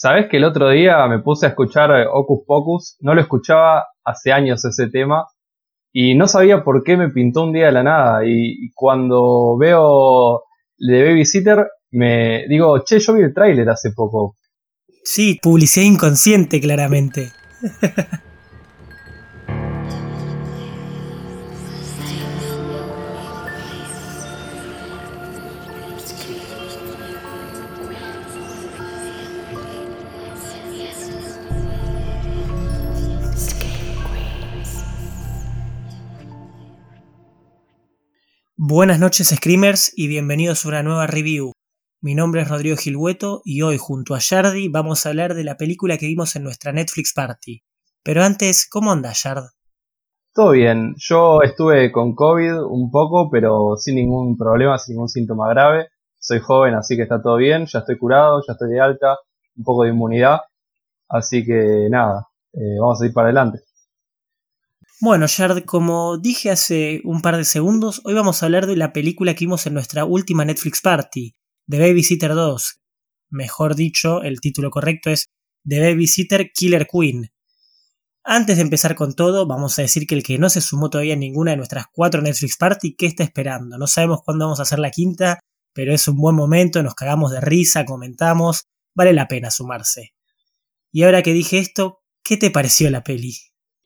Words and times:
Sabes 0.00 0.28
que 0.30 0.36
el 0.36 0.44
otro 0.44 0.70
día 0.70 1.04
me 1.08 1.18
puse 1.18 1.44
a 1.44 1.48
escuchar 1.48 1.90
eh, 1.90 2.06
Ocus 2.08 2.44
Pocus, 2.46 2.96
no 3.00 3.16
lo 3.16 3.20
escuchaba 3.20 3.84
hace 4.04 4.30
años 4.30 4.64
ese 4.64 4.88
tema 4.88 5.26
y 5.92 6.14
no 6.14 6.28
sabía 6.28 6.62
por 6.62 6.84
qué 6.84 6.96
me 6.96 7.08
pintó 7.08 7.42
un 7.42 7.52
día 7.52 7.66
de 7.66 7.72
la 7.72 7.82
nada 7.82 8.24
y, 8.24 8.70
cuando 8.74 9.56
veo 9.58 10.44
The 10.78 11.02
Babysitter 11.02 11.66
me 11.90 12.46
digo, 12.46 12.84
che, 12.84 13.00
yo 13.00 13.12
vi 13.12 13.22
el 13.22 13.34
tráiler 13.34 13.68
hace 13.70 13.90
poco. 13.90 14.36
Sí, 15.02 15.36
publicidad 15.42 15.86
inconsciente 15.86 16.60
claramente. 16.60 17.32
Buenas 38.70 39.00
noches 39.00 39.28
Screamers 39.28 39.94
y 39.96 40.08
bienvenidos 40.08 40.62
a 40.62 40.68
una 40.68 40.82
nueva 40.82 41.06
review. 41.06 41.52
Mi 42.02 42.14
nombre 42.14 42.42
es 42.42 42.50
Rodrigo 42.50 42.76
Gilhueto 42.76 43.40
y 43.42 43.62
hoy 43.62 43.78
junto 43.78 44.14
a 44.14 44.18
Yardi 44.18 44.68
vamos 44.68 45.06
a 45.06 45.08
hablar 45.08 45.32
de 45.32 45.42
la 45.42 45.56
película 45.56 45.96
que 45.96 46.04
vimos 46.04 46.36
en 46.36 46.42
nuestra 46.42 46.70
Netflix 46.70 47.14
Party. 47.14 47.62
Pero 48.02 48.22
antes, 48.22 48.68
¿cómo 48.70 48.92
anda 48.92 49.14
Yard? 49.14 49.44
Todo 50.34 50.50
bien, 50.50 50.94
yo 50.98 51.40
estuve 51.40 51.90
con 51.90 52.14
COVID 52.14 52.62
un 52.64 52.90
poco, 52.90 53.30
pero 53.30 53.74
sin 53.78 53.94
ningún 53.94 54.36
problema, 54.36 54.76
sin 54.76 54.96
ningún 54.96 55.08
síntoma 55.08 55.48
grave. 55.48 55.86
Soy 56.18 56.40
joven, 56.40 56.74
así 56.74 56.94
que 56.94 57.04
está 57.04 57.22
todo 57.22 57.38
bien, 57.38 57.64
ya 57.64 57.78
estoy 57.78 57.96
curado, 57.96 58.42
ya 58.46 58.52
estoy 58.52 58.68
de 58.68 58.80
alta, 58.80 59.16
un 59.56 59.64
poco 59.64 59.84
de 59.84 59.92
inmunidad. 59.92 60.40
Así 61.08 61.42
que 61.42 61.88
nada, 61.88 62.28
eh, 62.52 62.76
vamos 62.78 63.00
a 63.00 63.06
ir 63.06 63.14
para 63.14 63.28
adelante. 63.28 63.60
Bueno, 65.00 65.26
Yard, 65.26 65.64
como 65.64 66.18
dije 66.18 66.50
hace 66.50 67.02
un 67.04 67.22
par 67.22 67.36
de 67.36 67.44
segundos, 67.44 68.00
hoy 68.04 68.14
vamos 68.14 68.42
a 68.42 68.46
hablar 68.46 68.66
de 68.66 68.74
la 68.74 68.92
película 68.92 69.34
que 69.34 69.44
vimos 69.44 69.64
en 69.68 69.74
nuestra 69.74 70.04
última 70.04 70.44
Netflix 70.44 70.80
Party, 70.80 71.36
The 71.68 71.78
Babysitter 71.78 72.34
2. 72.34 72.80
Mejor 73.30 73.76
dicho, 73.76 74.22
el 74.22 74.40
título 74.40 74.70
correcto 74.70 75.10
es 75.10 75.26
The 75.64 75.78
Babysitter 75.78 76.50
Killer 76.52 76.88
Queen. 76.88 77.30
Antes 78.24 78.56
de 78.56 78.62
empezar 78.62 78.96
con 78.96 79.14
todo, 79.14 79.46
vamos 79.46 79.78
a 79.78 79.82
decir 79.82 80.04
que 80.04 80.16
el 80.16 80.24
que 80.24 80.36
no 80.36 80.50
se 80.50 80.60
sumó 80.60 80.90
todavía 80.90 81.14
en 81.14 81.20
ninguna 81.20 81.52
de 81.52 81.58
nuestras 81.58 81.84
cuatro 81.92 82.20
Netflix 82.20 82.56
Party, 82.56 82.96
¿qué 82.96 83.06
está 83.06 83.22
esperando? 83.22 83.78
No 83.78 83.86
sabemos 83.86 84.22
cuándo 84.24 84.46
vamos 84.46 84.58
a 84.58 84.64
hacer 84.64 84.80
la 84.80 84.90
quinta, 84.90 85.38
pero 85.72 85.94
es 85.94 86.08
un 86.08 86.16
buen 86.16 86.34
momento, 86.34 86.82
nos 86.82 86.96
cagamos 86.96 87.30
de 87.30 87.40
risa, 87.40 87.84
comentamos, 87.84 88.64
vale 88.96 89.12
la 89.12 89.28
pena 89.28 89.52
sumarse. 89.52 90.14
Y 90.90 91.04
ahora 91.04 91.22
que 91.22 91.34
dije 91.34 91.58
esto, 91.58 92.00
¿qué 92.24 92.36
te 92.36 92.50
pareció 92.50 92.90
la 92.90 93.04
peli? 93.04 93.36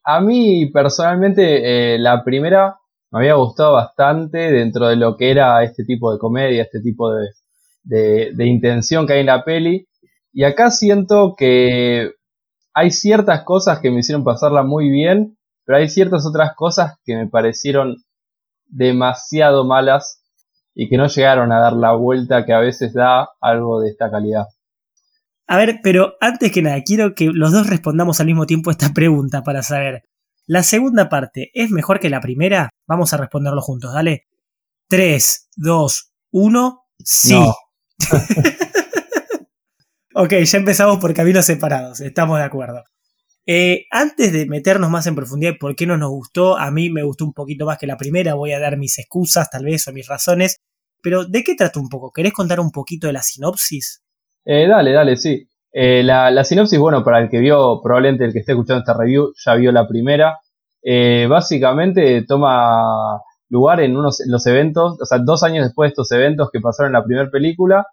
A 0.05 0.21
mí 0.21 0.67
personalmente 0.67 1.95
eh, 1.95 1.99
la 1.99 2.25
primera 2.25 2.79
me 3.11 3.21
había 3.21 3.35
gustado 3.35 3.75
bastante 3.75 4.39
dentro 4.51 4.89
de 4.89 4.97
lo 4.97 5.17
que 5.17 5.31
era 5.31 5.63
este 5.63 5.85
tipo 5.85 6.13
de 6.13 6.19
comedia, 6.19 6.63
este 6.63 6.81
tipo 6.81 7.13
de, 7.13 7.29
de, 7.85 8.47
intención 8.47 9.07
que 9.07 9.15
hay 9.15 9.21
en 9.21 9.27
la 9.27 9.45
peli. 9.45 9.87
Y 10.33 10.45
acá 10.45 10.71
siento 10.71 11.35
que 11.37 12.13
hay 12.75 12.91
ciertas 12.91 13.43
cosas 13.43 13.81
que 13.81 13.91
me 13.91 14.01
hicieron 14.01 14.25
pasarla 14.25 14.63
muy 14.63 14.91
bien, 14.91 15.37
pero 15.65 15.79
hay 15.79 15.89
ciertas 15.89 16.27
otras 16.27 16.55
cosas 16.57 16.99
que 17.05 17.17
me 17.17 17.29
parecieron 17.29 17.97
demasiado 18.67 19.65
malas 19.65 20.23
y 20.75 20.89
que 20.89 20.97
no 20.97 21.07
llegaron 21.07 21.53
a 21.53 21.61
dar 21.61 21.75
la 21.75 21.93
vuelta 21.93 22.47
que 22.47 22.55
a 22.55 22.61
veces 22.61 22.95
da 22.95 23.29
algo 23.41 23.81
de 23.81 23.91
esta 23.91 24.11
calidad. 24.11 24.47
A 25.47 25.57
ver, 25.57 25.81
pero 25.83 26.15
antes 26.21 26.53
que 26.53 26.63
nada, 26.63 26.81
quiero 26.83 27.15
que 27.15 27.27
los 27.27 27.53
dos 27.53 27.67
respondamos 27.67 28.21
al 28.21 28.27
mismo 28.27 28.47
tiempo 28.47 28.71
esta 28.71 28.93
pregunta 28.93 29.43
para 29.43 29.63
saber. 29.63 30.05
¿La 30.47 30.63
segunda 30.63 31.09
parte 31.09 31.51
es 31.55 31.71
mejor 31.71 32.01
que 32.01 32.11
la 32.11 32.21
primera? 32.21 32.71
Vamos 32.87 33.13
a 33.13 33.17
responderlo 33.17 33.61
juntos, 33.61 33.93
dale. 33.93 34.27
3, 34.89 35.49
2, 35.57 36.13
1, 36.33 36.85
sí. 36.99 37.39
ok, 40.15 40.33
ya 40.45 40.59
empezamos 40.59 40.99
por 40.99 41.15
caminos 41.15 41.47
separados, 41.47 42.01
estamos 42.01 42.39
de 42.39 42.45
acuerdo. 42.45 42.85
Eh, 43.47 43.87
antes 43.91 44.33
de 44.33 44.47
meternos 44.47 44.91
más 44.91 45.07
en 45.07 45.17
profundidad 45.17 45.55
por 45.59 45.75
qué 45.75 45.87
no 45.87 45.97
nos 45.97 46.11
gustó, 46.11 46.57
a 46.57 46.71
mí 46.71 46.91
me 46.91 47.03
gustó 47.03 47.25
un 47.25 47.33
poquito 47.33 47.67
más 47.67 47.79
que 47.79 47.87
la 47.87 47.97
primera, 47.97 48.35
voy 48.35 48.53
a 48.53 48.61
dar 48.61 48.77
mis 48.77 48.99
excusas 48.99 49.51
tal 49.51 49.65
vez 49.65 49.87
o 49.89 49.93
mis 49.93 50.07
razones, 50.07 50.59
pero 51.03 51.25
¿de 51.25 51.43
qué 51.43 51.55
trata 51.55 51.81
un 51.81 51.89
poco? 51.89 52.13
¿Querés 52.13 52.33
contar 52.33 52.61
un 52.61 52.71
poquito 52.71 53.09
de 53.09 53.15
la 53.15 53.23
sinopsis? 53.23 54.02
Eh, 54.45 54.67
dale, 54.67 54.93
dale, 54.93 55.17
sí. 55.17 55.49
Eh, 55.73 56.03
la, 56.03 56.45
sinopsis, 56.45 56.79
bueno, 56.79 57.03
para 57.03 57.21
el 57.21 57.31
que 57.31 57.39
vio, 57.39 57.81
probablemente 57.83 58.25
el 58.25 58.33
que 58.33 58.41
esté 58.41 58.53
escuchando 58.53 58.81
esta 58.81 58.97
review 58.97 59.33
ya 59.45 59.55
vio 59.55 59.73
la 59.73 59.89
primera. 59.89 60.39
Eh, 60.83 61.27
básicamente 61.29 62.25
toma 62.27 63.21
lugar 63.49 63.81
en 63.81 63.97
unos 63.97 64.23
los 64.27 64.47
eventos, 64.47 65.01
o 65.01 65.07
sea, 65.07 65.19
dos 65.19 65.43
años 65.43 65.65
después 65.65 65.89
de 65.89 65.91
estos 65.93 66.11
eventos 66.13 66.51
que 66.53 66.61
pasaron 66.61 66.91
en 66.91 67.01
la 67.01 67.05
primera 67.05 67.31
película 67.31 67.87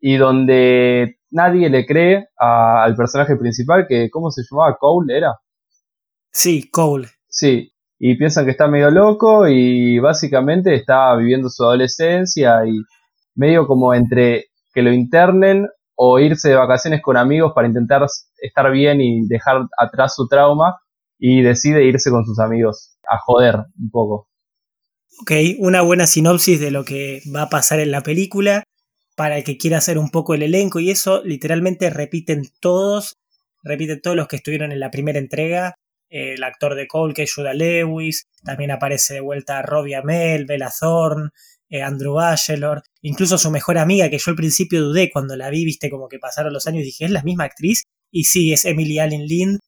y 0.00 0.16
donde 0.16 1.18
nadie 1.30 1.68
le 1.68 1.84
cree 1.84 2.28
al 2.36 2.96
personaje 2.96 3.36
principal 3.36 3.86
que, 3.88 4.08
¿cómo 4.10 4.30
se 4.30 4.42
llamaba? 4.48 4.76
Cole, 4.78 5.16
¿era? 5.16 5.36
Sí, 6.32 6.70
Cole. 6.70 7.08
Sí, 7.28 7.72
y 7.98 8.16
piensan 8.16 8.44
que 8.44 8.52
está 8.52 8.66
medio 8.66 8.90
loco 8.90 9.46
y 9.46 9.98
básicamente 9.98 10.74
está 10.74 11.14
viviendo 11.16 11.48
su 11.50 11.64
adolescencia 11.64 12.64
y 12.66 12.80
medio 13.34 13.66
como 13.66 13.92
entre 13.92 14.46
que 14.72 14.82
lo 14.82 14.92
internen 14.92 15.68
o 16.02 16.18
irse 16.18 16.48
de 16.48 16.54
vacaciones 16.54 17.02
con 17.02 17.18
amigos 17.18 17.52
para 17.54 17.68
intentar 17.68 18.06
estar 18.38 18.70
bien 18.70 19.02
y 19.02 19.26
dejar 19.28 19.66
atrás 19.76 20.14
su 20.14 20.26
trauma 20.28 20.78
y 21.18 21.42
decide 21.42 21.84
irse 21.84 22.10
con 22.10 22.24
sus 22.24 22.38
amigos 22.38 22.96
a 23.06 23.18
joder 23.18 23.56
un 23.78 23.90
poco. 23.90 24.26
Ok, 25.20 25.32
una 25.58 25.82
buena 25.82 26.06
sinopsis 26.06 26.58
de 26.58 26.70
lo 26.70 26.86
que 26.86 27.20
va 27.36 27.42
a 27.42 27.48
pasar 27.50 27.80
en 27.80 27.90
la 27.90 28.00
película 28.00 28.64
para 29.14 29.36
el 29.36 29.44
que 29.44 29.58
quiera 29.58 29.76
hacer 29.76 29.98
un 29.98 30.08
poco 30.08 30.32
el 30.32 30.42
elenco 30.42 30.80
y 30.80 30.90
eso 30.90 31.22
literalmente 31.22 31.90
repiten 31.90 32.44
todos, 32.60 33.18
repiten 33.62 34.00
todos 34.00 34.16
los 34.16 34.26
que 34.26 34.36
estuvieron 34.36 34.72
en 34.72 34.80
la 34.80 34.90
primera 34.90 35.18
entrega. 35.18 35.74
El 36.08 36.42
actor 36.42 36.76
de 36.76 36.88
Cole, 36.88 37.12
que 37.12 37.24
es 37.24 37.34
Judah 37.34 37.52
Lewis, 37.52 38.24
también 38.42 38.70
aparece 38.70 39.14
de 39.14 39.20
vuelta 39.20 39.60
Robbie 39.60 39.96
Amell, 39.96 40.46
Bella 40.46 40.70
Thorne, 40.80 41.28
eh, 41.70 41.82
Andrew 41.82 42.14
Bachelor, 42.14 42.82
incluso 43.00 43.38
su 43.38 43.50
mejor 43.50 43.78
amiga, 43.78 44.10
que 44.10 44.18
yo 44.18 44.30
al 44.30 44.36
principio 44.36 44.82
dudé 44.82 45.10
cuando 45.10 45.36
la 45.36 45.50
vi, 45.50 45.64
viste 45.64 45.88
como 45.88 46.08
que 46.08 46.18
pasaron 46.18 46.52
los 46.52 46.66
años 46.66 46.82
y 46.82 46.86
dije, 46.86 47.04
¿es 47.04 47.10
la 47.12 47.22
misma 47.22 47.44
actriz? 47.44 47.84
Y 48.10 48.24
sí, 48.24 48.52
es 48.52 48.64
Emily 48.64 48.98
Allen 48.98 49.26
Lind. 49.26 49.60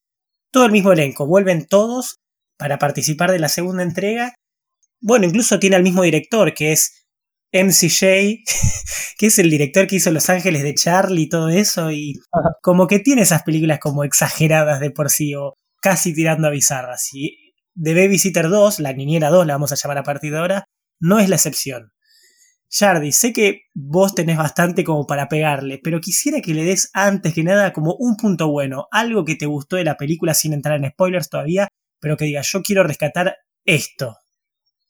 Todo 0.51 0.67
el 0.67 0.73
mismo 0.73 0.93
elenco, 0.93 1.27
vuelven 1.27 1.67
todos 1.67 2.19
para 2.59 2.79
participar 2.79 3.31
de 3.31 3.39
la 3.39 3.49
segunda 3.49 3.83
entrega. 3.85 4.35
Bueno, 5.01 5.27
incluso 5.27 5.59
tiene 5.59 5.77
al 5.77 5.83
mismo 5.83 6.03
director, 6.03 6.53
que 6.55 6.73
es 6.73 7.07
MCJ, 7.53 8.43
que 9.19 9.27
es 9.27 9.39
el 9.39 9.51
director 9.51 9.87
que 9.87 9.97
hizo 9.97 10.11
Los 10.11 10.29
Ángeles 10.29 10.63
de 10.63 10.75
Charlie 10.75 11.23
y 11.23 11.29
todo 11.29 11.49
eso, 11.51 11.93
y 11.93 12.15
como 12.63 12.87
que 12.89 12.99
tiene 12.99 13.23
esas 13.23 13.45
películas 13.45 13.79
como 13.79 14.05
exageradas 14.05 14.81
de 14.81 14.91
por 14.91 15.09
sí, 15.09 15.35
o 15.35 15.55
casi 15.81 16.13
tirando 16.15 16.49
a 16.49 16.51
bizarras. 16.51 17.11
Y 17.13 17.55
The 17.81 17.95
Babysitter 17.95 18.49
2, 18.49 18.81
la 18.81 18.93
niñera 18.93 19.31
2 19.31 19.47
la 19.47 19.55
vamos 19.55 19.73
a 19.73 19.77
llamar 19.77 19.99
a 19.99 20.03
partir 20.03 20.33
de 20.33 20.39
ahora, 20.39 20.65
no 21.03 21.19
es 21.19 21.29
la 21.29 21.37
excepción. 21.37 21.93
Jardi, 22.71 23.13
sé 23.13 23.35
que 23.35 23.65
vos 23.75 24.15
tenés 24.15 24.39
bastante 24.39 24.83
como 24.83 25.07
para 25.07 25.29
pegarle, 25.29 25.79
pero 25.83 26.01
quisiera 26.01 26.41
que 26.41 26.55
le 26.55 26.65
des 26.65 26.91
antes 26.95 27.35
que 27.35 27.43
nada 27.43 27.73
como 27.73 27.95
un 27.99 28.17
punto 28.17 28.51
bueno, 28.51 28.87
algo 28.91 29.25
que 29.25 29.35
te 29.35 29.45
gustó 29.45 29.77
de 29.77 29.85
la 29.85 29.97
película 29.99 30.33
sin 30.33 30.55
entrar 30.55 30.79
en 30.79 30.91
spoilers 30.91 31.29
todavía, 31.29 31.69
pero 32.01 32.17
que 32.17 32.25
diga, 32.25 32.41
yo 32.43 32.63
quiero 32.63 32.83
rescatar 32.83 33.37
esto. 33.67 34.17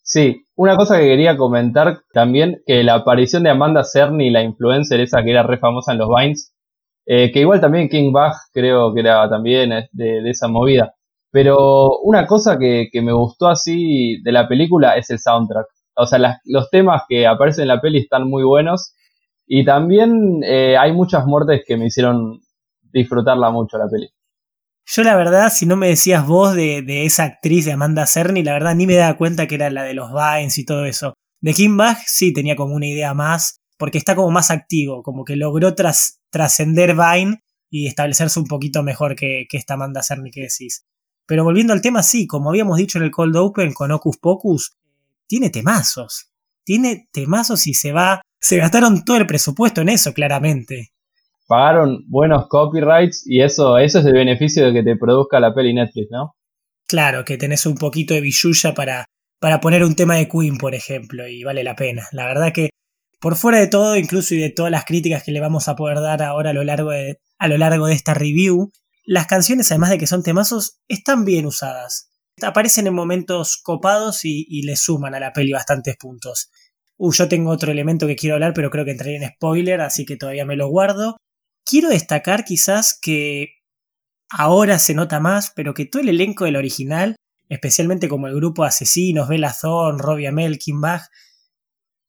Sí, 0.03 0.47
una 0.55 0.77
cosa 0.77 0.99
que 0.99 1.07
quería 1.07 1.37
comentar 1.37 2.03
también, 2.13 2.63
que 2.67 2.85
la 2.85 2.95
aparición 2.95 3.43
de 3.43 3.51
Amanda 3.51 3.83
Cerny, 3.83 4.31
la 4.31 4.43
influencer 4.43 5.01
esa 5.01 5.25
que 5.25 5.31
era 5.31 5.43
re 5.43 5.59
famosa 5.59 5.93
en 5.93 5.99
los 5.99 6.09
Vines, 6.09 6.55
eh, 7.07 7.33
que 7.33 7.41
igual 7.41 7.61
también 7.61 7.89
King 7.89 8.13
Bach 8.13 8.37
creo 8.53 8.95
que 8.95 9.01
era 9.01 9.29
también 9.29 9.73
eh, 9.73 9.89
de, 9.93 10.31
esa 10.31 10.47
movida. 10.47 10.95
Pero 11.33 11.99
una 12.03 12.27
cosa 12.27 12.59
que 12.59 12.91
me 13.03 13.13
gustó 13.13 13.49
así 13.49 14.23
de 14.23 14.33
la 14.33 14.47
película 14.47 14.97
es 14.97 15.11
el 15.11 15.19
soundtrack 15.19 15.67
o 16.03 16.07
sea, 16.07 16.41
los 16.45 16.71
temas 16.71 17.03
que 17.09 17.27
aparecen 17.27 17.63
en 17.63 17.69
la 17.69 17.81
peli 17.81 18.01
están 18.01 18.29
muy 18.29 18.43
buenos. 18.43 18.95
Y 19.47 19.65
también 19.65 20.41
eh, 20.45 20.77
hay 20.77 20.93
muchas 20.93 21.27
muertes 21.27 21.63
que 21.67 21.77
me 21.77 21.87
hicieron 21.87 22.41
disfrutarla 22.93 23.51
mucho 23.51 23.79
la 23.79 23.89
peli. 23.89 24.09
Yo 24.85 25.05
la 25.05 25.17
verdad, 25.17 25.51
si 25.53 25.65
no 25.65 25.77
me 25.77 25.89
decías 25.89 26.27
vos 26.27 26.55
de, 26.55 27.07
esa 27.07 27.25
actriz 27.25 27.65
de 27.65 27.73
Amanda 27.73 28.07
Cerny, 28.07 28.43
la 28.43 28.53
verdad 28.53 28.75
ni 28.75 28.87
me 28.87 28.97
daba 28.97 29.17
cuenta 29.17 29.47
que 29.47 29.55
era 29.55 29.71
la 29.71 29.85
de 29.85 29.95
los 29.95 30.11
Vines 30.13 30.59
y 30.59 30.65
todo 30.65 30.85
eso. 30.87 31.15
De 31.41 31.55
Kim 31.55 31.77
Bach 31.77 31.99
sí 32.07 32.33
tenía 32.33 32.57
como 32.57 32.75
una 32.75 32.87
idea 32.87 33.15
más, 33.15 33.61
porque 33.79 33.99
está 33.99 34.17
como 34.17 34.31
más 34.31 34.51
activo, 34.51 35.03
como 35.03 35.25
que 35.25 35.37
logró 35.37 35.75
trascender 35.75 36.97
Vine 36.97 37.43
y 37.71 37.87
establecerse 37.87 38.41
un 38.41 38.47
poquito 38.47 38.83
mejor 38.83 39.15
que, 39.15 39.47
que 39.49 39.57
esta 39.57 39.75
Amanda 39.75 40.03
Cerny 40.03 40.31
que 40.31 40.43
decís. 40.43 40.85
Pero 41.27 41.45
volviendo 41.45 41.73
al 41.73 41.81
tema, 41.81 42.03
sí, 42.03 42.27
como 42.27 42.51
habíamos 42.51 42.77
dicho 42.77 42.99
en 42.99 43.05
el 43.05 43.11
Cold 43.11 43.37
Open 43.37 43.73
con 43.73 43.93
Ocus 43.93 44.19
Pocus, 44.19 44.77
tiene 45.33 45.49
temazos. 45.49 46.31
Tiene 46.63 47.09
temazos 47.11 47.67
y 47.67 47.73
se 47.73 47.91
va. 47.91 48.21
Se 48.39 48.59
gastaron 48.59 49.03
todo 49.03 49.17
el 49.17 49.27
presupuesto 49.27 49.81
en 49.81 49.89
eso, 49.89 50.13
claramente. 50.13 50.91
pagaron 51.49 52.05
buenos 52.07 52.49
copyrights 52.49 53.23
y 53.27 53.41
eso, 53.41 53.79
eso 53.79 54.01
es 54.01 54.05
el 54.05 54.13
beneficio 54.13 54.67
de 54.67 54.75
que 54.75 54.83
te 54.83 54.95
produzca 54.95 55.41
la 55.41 55.55
peli 55.55 55.73
Netflix, 55.73 56.09
¿no? 56.11 56.35
Claro, 56.87 57.25
que 57.25 57.39
tenés 57.39 57.65
un 57.65 57.77
poquito 57.77 58.13
de 58.13 58.21
billulla 58.21 58.75
para, 58.75 59.07
para 59.41 59.59
poner 59.59 59.85
un 59.85 59.95
tema 59.95 60.17
de 60.17 60.29
Queen, 60.29 60.59
por 60.59 60.75
ejemplo, 60.75 61.27
y 61.27 61.43
vale 61.45 61.65
la 61.65 61.77
pena. 61.77 62.07
La 62.13 62.27
verdad 62.27 62.53
que, 62.53 62.69
por 63.19 63.37
fuera 63.37 63.59
de 63.59 63.69
todo, 63.69 63.97
incluso 63.97 64.35
y 64.35 64.39
de 64.39 64.51
todas 64.51 64.71
las 64.71 64.85
críticas 64.85 65.23
que 65.23 65.33
le 65.33 65.41
vamos 65.41 65.67
a 65.69 65.77
poder 65.77 66.01
dar 66.01 66.23
ahora 66.23 66.51
a 66.51 66.53
lo 66.53 66.63
largo 66.63 66.91
de, 66.91 67.21
a 67.39 67.49
lo 67.49 67.57
largo 67.57 67.87
de 67.87 67.95
esta 67.95 68.13
review, 68.13 68.71
las 69.07 69.27
canciones, 69.27 69.73
además 69.73 69.89
de 69.89 69.97
que 69.97 70.07
son 70.07 70.23
temazos, 70.23 70.79
están 70.89 71.25
bien 71.25 71.47
usadas. 71.47 72.12
Aparecen 72.41 72.87
en 72.87 72.95
momentos 72.95 73.61
copados 73.63 74.25
y, 74.25 74.47
y 74.49 74.63
le 74.63 74.77
suman 74.77 75.15
a 75.15 75.21
la 75.21 75.33
peli 75.33 75.53
bastantes 75.53 75.97
puntos. 75.97 76.51
Uh, 76.97 77.13
yo 77.13 77.29
tengo 77.29 77.51
otro 77.51 77.73
elemento 77.73 78.07
que 78.07 78.17
quiero 78.17 78.35
hablar, 78.35 78.53
pero 78.55 78.71
creo 78.71 78.85
que 78.85 78.93
entraría 78.93 79.19
en 79.19 79.33
spoiler, 79.35 79.81
así 79.81 80.05
que 80.05 80.17
todavía 80.17 80.45
me 80.45 80.57
lo 80.57 80.69
guardo. 80.69 81.17
Quiero 81.65 81.89
destacar 81.89 82.45
quizás 82.45 82.99
que 83.01 83.49
ahora 84.31 84.79
se 84.79 84.95
nota 84.95 85.21
más, 85.21 85.53
pero 85.55 85.75
que 85.75 85.85
todo 85.85 86.03
el 86.03 86.09
elenco 86.09 86.45
del 86.45 86.57
original, 86.57 87.17
especialmente 87.49 88.09
como 88.09 88.29
el 88.29 88.35
grupo 88.35 88.65
Asesinos, 88.65 89.29
Bella 89.29 89.55
Thorne, 89.59 90.01
Robbie 90.01 90.29
Amell, 90.29 90.59
Kim 90.59 90.81
Bach, 90.81 91.03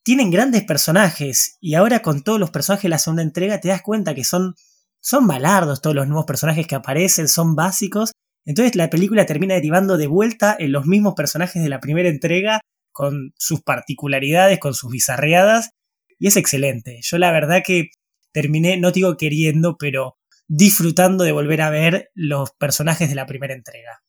tienen 0.04 0.32
grandes 0.32 0.64
personajes 0.64 1.58
y 1.62 1.76
ahora 1.76 2.02
con 2.02 2.24
todos 2.24 2.40
los 2.40 2.52
personajes 2.52 2.84
de 2.84 2.90
la 2.90 3.00
segunda 3.00 3.24
entrega 3.24 3.60
te 3.60 3.70
das 3.70 3.82
cuenta 3.82 4.14
que 4.14 4.24
son, 4.24 4.54
son 5.00 5.28
balardos 5.28 5.82
todos 5.82 5.96
los 5.96 6.08
nuevos 6.08 6.26
personajes 6.26 6.68
que 6.68 6.76
aparecen, 6.76 7.28
son 7.28 7.56
básicos. 7.56 8.12
Entonces 8.46 8.76
la 8.76 8.90
película 8.90 9.26
termina 9.26 9.56
derivando 9.56 9.98
de 9.98 10.08
vuelta 10.08 10.56
en 10.58 10.72
los 10.72 10.86
mismos 10.86 11.14
personajes 11.16 11.64
de 11.64 11.70
la 11.70 11.80
primera 11.80 12.10
entrega 12.10 12.60
con 12.92 13.34
sus 13.38 13.62
particularidades, 13.62 14.60
con 14.60 14.74
sus 14.74 14.92
bizarreadas 14.92 15.72
y 16.20 16.28
es 16.28 16.38
excelente. 16.38 17.00
Yo 17.02 17.18
la 17.18 17.32
verdad 17.32 17.64
que 17.66 17.90
terminé, 18.32 18.78
no 18.78 18.92
digo 18.92 19.16
queriendo, 19.18 19.78
pero 19.78 20.16
disfrutando 20.48 21.24
de 21.24 21.32
volver 21.32 21.62
a 21.62 21.70
ver 21.70 22.10
los 22.14 22.52
personajes 22.52 23.10
de 23.10 23.16
la 23.16 23.26
primera 23.26 23.54
entrega. 23.54 24.02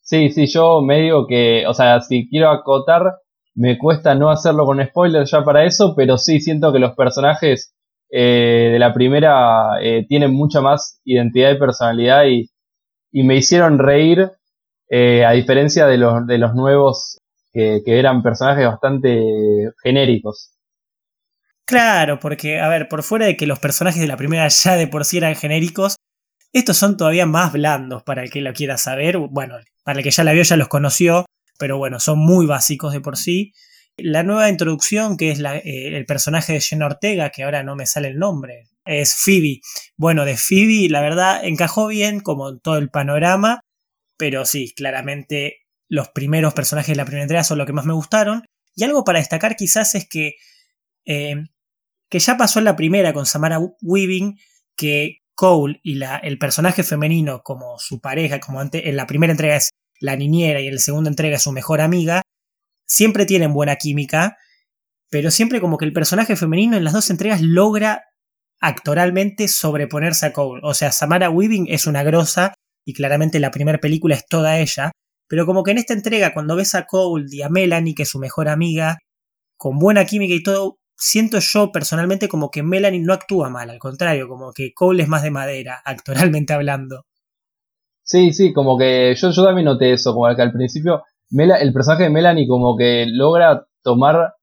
Sí, 0.00 0.30
sí, 0.30 0.46
yo 0.46 0.82
me 0.82 1.00
digo 1.00 1.26
que, 1.26 1.64
o 1.66 1.74
sea, 1.74 2.00
si 2.00 2.28
quiero 2.28 2.50
acotar, 2.50 3.02
me 3.54 3.78
cuesta 3.78 4.14
no 4.14 4.30
hacerlo 4.30 4.64
con 4.64 4.84
spoilers 4.84 5.30
ya 5.30 5.44
para 5.44 5.64
eso, 5.64 5.94
pero 5.96 6.18
sí 6.18 6.40
siento 6.40 6.72
que 6.72 6.78
los 6.78 6.94
personajes 6.94 7.74
eh, 8.10 8.70
de 8.72 8.78
la 8.78 8.92
primera 8.92 9.80
eh, 9.80 10.04
tienen 10.08 10.32
mucha 10.32 10.60
más 10.60 11.00
identidad 11.04 11.52
y 11.52 11.58
personalidad 11.58 12.24
y, 12.26 12.51
y 13.12 13.22
me 13.22 13.36
hicieron 13.36 13.78
reír, 13.78 14.30
eh, 14.88 15.24
a 15.24 15.32
diferencia 15.32 15.86
de 15.86 15.98
los, 15.98 16.26
de 16.26 16.38
los 16.38 16.54
nuevos 16.54 17.18
que, 17.52 17.82
que 17.84 17.98
eran 17.98 18.22
personajes 18.22 18.66
bastante 18.66 19.70
genéricos. 19.82 20.52
Claro, 21.64 22.18
porque, 22.18 22.60
a 22.60 22.68
ver, 22.68 22.88
por 22.88 23.02
fuera 23.02 23.26
de 23.26 23.36
que 23.36 23.46
los 23.46 23.58
personajes 23.58 24.00
de 24.00 24.08
la 24.08 24.16
primera 24.16 24.48
ya 24.48 24.76
de 24.76 24.88
por 24.88 25.04
sí 25.04 25.18
eran 25.18 25.36
genéricos, 25.36 25.96
estos 26.52 26.76
son 26.76 26.96
todavía 26.96 27.24
más 27.24 27.52
blandos 27.52 28.02
para 28.02 28.22
el 28.22 28.30
que 28.30 28.40
lo 28.40 28.52
quiera 28.52 28.76
saber. 28.76 29.18
Bueno, 29.18 29.56
para 29.84 29.98
el 29.98 30.04
que 30.04 30.10
ya 30.10 30.24
la 30.24 30.32
vio 30.32 30.42
ya 30.42 30.56
los 30.56 30.68
conoció, 30.68 31.24
pero 31.58 31.78
bueno, 31.78 32.00
son 32.00 32.18
muy 32.18 32.46
básicos 32.46 32.92
de 32.92 33.00
por 33.00 33.16
sí. 33.16 33.52
La 33.96 34.22
nueva 34.22 34.48
introducción, 34.48 35.16
que 35.16 35.30
es 35.30 35.38
la, 35.38 35.56
eh, 35.56 35.96
el 35.96 36.04
personaje 36.04 36.54
de 36.54 36.60
Jenna 36.60 36.86
Ortega, 36.86 37.30
que 37.30 37.44
ahora 37.44 37.62
no 37.62 37.76
me 37.76 37.86
sale 37.86 38.08
el 38.08 38.18
nombre, 38.18 38.64
es 38.84 39.14
Phoebe. 39.14 39.60
Bueno, 39.96 40.24
de 40.24 40.36
Phoebe, 40.36 40.88
la 40.88 41.00
verdad, 41.00 41.44
encajó 41.44 41.88
bien 41.88 42.20
como 42.20 42.48
en 42.48 42.60
todo 42.60 42.78
el 42.78 42.90
panorama, 42.90 43.60
pero 44.16 44.44
sí, 44.44 44.72
claramente 44.74 45.58
los 45.88 46.08
primeros 46.08 46.54
personajes 46.54 46.88
de 46.88 46.96
la 46.96 47.04
primera 47.04 47.24
entrega 47.24 47.44
son 47.44 47.58
lo 47.58 47.66
que 47.66 47.72
más 47.72 47.84
me 47.84 47.92
gustaron. 47.92 48.44
Y 48.74 48.84
algo 48.84 49.04
para 49.04 49.18
destacar 49.18 49.56
quizás 49.56 49.94
es 49.94 50.08
que 50.08 50.36
eh, 51.04 51.36
que 52.12 52.18
ya 52.18 52.36
pasó 52.36 52.58
en 52.58 52.66
la 52.66 52.76
primera 52.76 53.14
con 53.14 53.24
Samara 53.24 53.58
Weaving, 53.80 54.38
que 54.76 55.22
Cole 55.34 55.80
y 55.82 55.94
la, 55.94 56.18
el 56.18 56.38
personaje 56.38 56.82
femenino 56.82 57.42
como 57.42 57.78
su 57.78 58.02
pareja, 58.02 58.38
como 58.38 58.60
antes, 58.60 58.82
en 58.84 58.96
la 58.96 59.06
primera 59.06 59.30
entrega 59.30 59.56
es 59.56 59.70
la 59.98 60.14
niñera 60.16 60.60
y 60.60 60.66
en 60.66 60.74
la 60.74 60.80
segunda 60.80 61.08
entrega 61.08 61.36
es 61.36 61.42
su 61.42 61.52
mejor 61.52 61.80
amiga, 61.80 62.20
siempre 62.86 63.24
tienen 63.24 63.54
buena 63.54 63.76
química, 63.76 64.36
pero 65.08 65.30
siempre 65.30 65.60
como 65.60 65.78
que 65.78 65.86
el 65.86 65.94
personaje 65.94 66.36
femenino 66.36 66.76
en 66.76 66.84
las 66.84 66.92
dos 66.92 67.08
entregas 67.08 67.40
logra 67.40 68.04
actoralmente 68.62 69.48
sobreponerse 69.48 70.26
a 70.26 70.32
Cole. 70.32 70.60
O 70.64 70.72
sea, 70.72 70.92
Samara 70.92 71.28
Weaving 71.28 71.66
es 71.68 71.86
una 71.86 72.02
grosa 72.02 72.54
y 72.86 72.94
claramente 72.94 73.40
la 73.40 73.50
primera 73.50 73.78
película 73.78 74.14
es 74.14 74.26
toda 74.26 74.58
ella, 74.58 74.92
pero 75.28 75.44
como 75.46 75.62
que 75.62 75.72
en 75.72 75.78
esta 75.78 75.94
entrega 75.94 76.32
cuando 76.32 76.56
ves 76.56 76.74
a 76.74 76.86
Cole 76.86 77.26
y 77.30 77.42
a 77.42 77.48
Melanie, 77.48 77.94
que 77.94 78.04
es 78.04 78.08
su 78.08 78.18
mejor 78.18 78.48
amiga, 78.48 78.98
con 79.56 79.78
buena 79.78 80.04
química 80.04 80.34
y 80.34 80.42
todo, 80.42 80.76
siento 80.96 81.38
yo 81.40 81.72
personalmente 81.72 82.28
como 82.28 82.50
que 82.50 82.62
Melanie 82.62 83.00
no 83.00 83.12
actúa 83.12 83.50
mal, 83.50 83.68
al 83.68 83.78
contrario, 83.78 84.28
como 84.28 84.52
que 84.52 84.72
Cole 84.72 85.02
es 85.02 85.08
más 85.08 85.22
de 85.22 85.30
madera, 85.30 85.80
actoralmente 85.84 86.52
hablando. 86.52 87.04
Sí, 88.04 88.32
sí, 88.32 88.52
como 88.52 88.78
que 88.78 89.14
yo, 89.16 89.30
yo 89.30 89.44
también 89.44 89.66
noté 89.66 89.92
eso, 89.92 90.14
como 90.14 90.34
que 90.34 90.42
al 90.42 90.52
principio 90.52 91.02
el 91.30 91.72
personaje 91.72 92.04
de 92.04 92.10
Melanie 92.10 92.46
como 92.46 92.76
que 92.76 93.06
logra 93.08 93.66
tomar, 93.82 94.34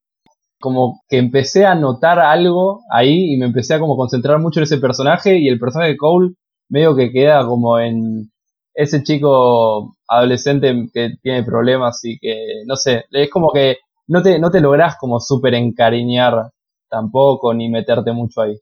como 0.60 1.02
que 1.08 1.18
empecé 1.18 1.66
a 1.66 1.76
notar 1.76 2.20
algo 2.20 2.82
ahí 2.92 3.34
y 3.34 3.38
me 3.38 3.46
empecé 3.46 3.76
a 3.76 3.80
como 3.80 3.96
concentrar 3.96 4.40
mucho 4.40 4.60
en 4.60 4.66
ese 4.66 4.78
personaje 4.78 5.38
y 5.38 5.48
el 5.48 5.60
personaje 5.60 5.92
de 5.92 5.98
Cole 5.98 6.34
medio 6.70 6.96
que 6.96 7.12
queda 7.12 7.46
como 7.46 7.80
en 7.80 8.32
ese 8.74 9.04
chico 9.04 9.96
adolescente 10.08 10.74
que 10.94 11.12
tiene 11.22 11.44
problemas 11.44 12.00
y 12.04 12.18
que, 12.20 12.64
no 12.66 12.76
sé, 12.76 13.06
es 13.12 13.30
como 13.30 13.52
que 13.52 13.78
no 14.08 14.22
te, 14.22 14.40
no 14.40 14.52
te 14.52 14.62
lográs 14.62 14.96
como 14.98 15.20
súper 15.20 15.54
encariñar 15.56 16.52
tampoco, 16.90 17.54
ni 17.54 17.70
meterte 17.70 18.12
mucho 18.12 18.42
ahí. 18.42 18.58